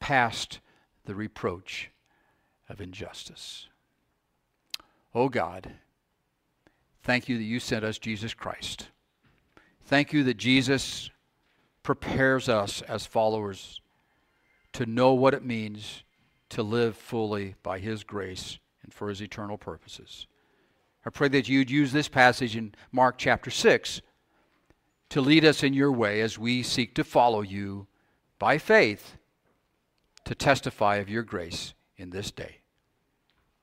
past 0.00 0.60
the 1.06 1.14
reproach 1.14 1.90
of 2.68 2.80
injustice. 2.80 3.68
Oh 5.14 5.28
God, 5.28 5.72
thank 7.02 7.28
you 7.28 7.38
that 7.38 7.44
you 7.44 7.58
sent 7.58 7.84
us 7.84 7.98
Jesus 7.98 8.34
Christ. 8.34 8.88
Thank 9.84 10.12
you 10.12 10.24
that 10.24 10.36
Jesus 10.36 11.10
prepares 11.82 12.48
us 12.48 12.82
as 12.82 13.06
followers 13.06 13.80
to 14.72 14.84
know 14.84 15.14
what 15.14 15.32
it 15.32 15.44
means 15.44 16.02
to 16.50 16.62
live 16.62 16.96
fully 16.96 17.54
by 17.62 17.78
His 17.78 18.04
grace 18.04 18.58
and 18.82 18.92
for 18.92 19.08
His 19.08 19.22
eternal 19.22 19.56
purposes. 19.56 20.26
I 21.06 21.10
pray 21.10 21.28
that 21.28 21.48
you'd 21.48 21.70
use 21.70 21.92
this 21.92 22.08
passage 22.08 22.56
in 22.56 22.74
Mark 22.90 23.16
chapter 23.16 23.48
6 23.48 24.02
to 25.10 25.20
lead 25.20 25.44
us 25.44 25.62
in 25.62 25.72
your 25.72 25.92
way 25.92 26.20
as 26.20 26.36
we 26.36 26.64
seek 26.64 26.94
to 26.96 27.04
follow 27.04 27.42
you 27.42 27.86
by 28.40 28.58
faith 28.58 29.16
to 30.24 30.34
testify 30.34 30.96
of 30.96 31.08
your 31.08 31.22
grace 31.22 31.74
in 31.96 32.10
this 32.10 32.32
day. 32.32 32.56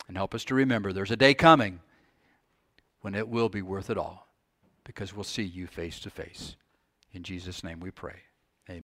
And 0.08 0.16
help 0.16 0.34
us 0.34 0.46
to 0.46 0.56
remember 0.56 0.94
there's 0.94 1.12
a 1.12 1.18
day 1.18 1.34
coming 1.34 1.82
when 3.02 3.14
it 3.14 3.28
will 3.28 3.50
be 3.50 3.62
worth 3.62 3.90
it 3.90 3.98
all 3.98 4.30
because 4.86 5.14
we'll 5.14 5.26
see 5.26 5.44
you 5.44 5.68
face 5.68 6.00
to 6.00 6.10
face. 6.10 6.56
In 7.12 7.24
Jesus' 7.24 7.62
name 7.62 7.82
we 7.82 7.92
pray. 7.92 8.22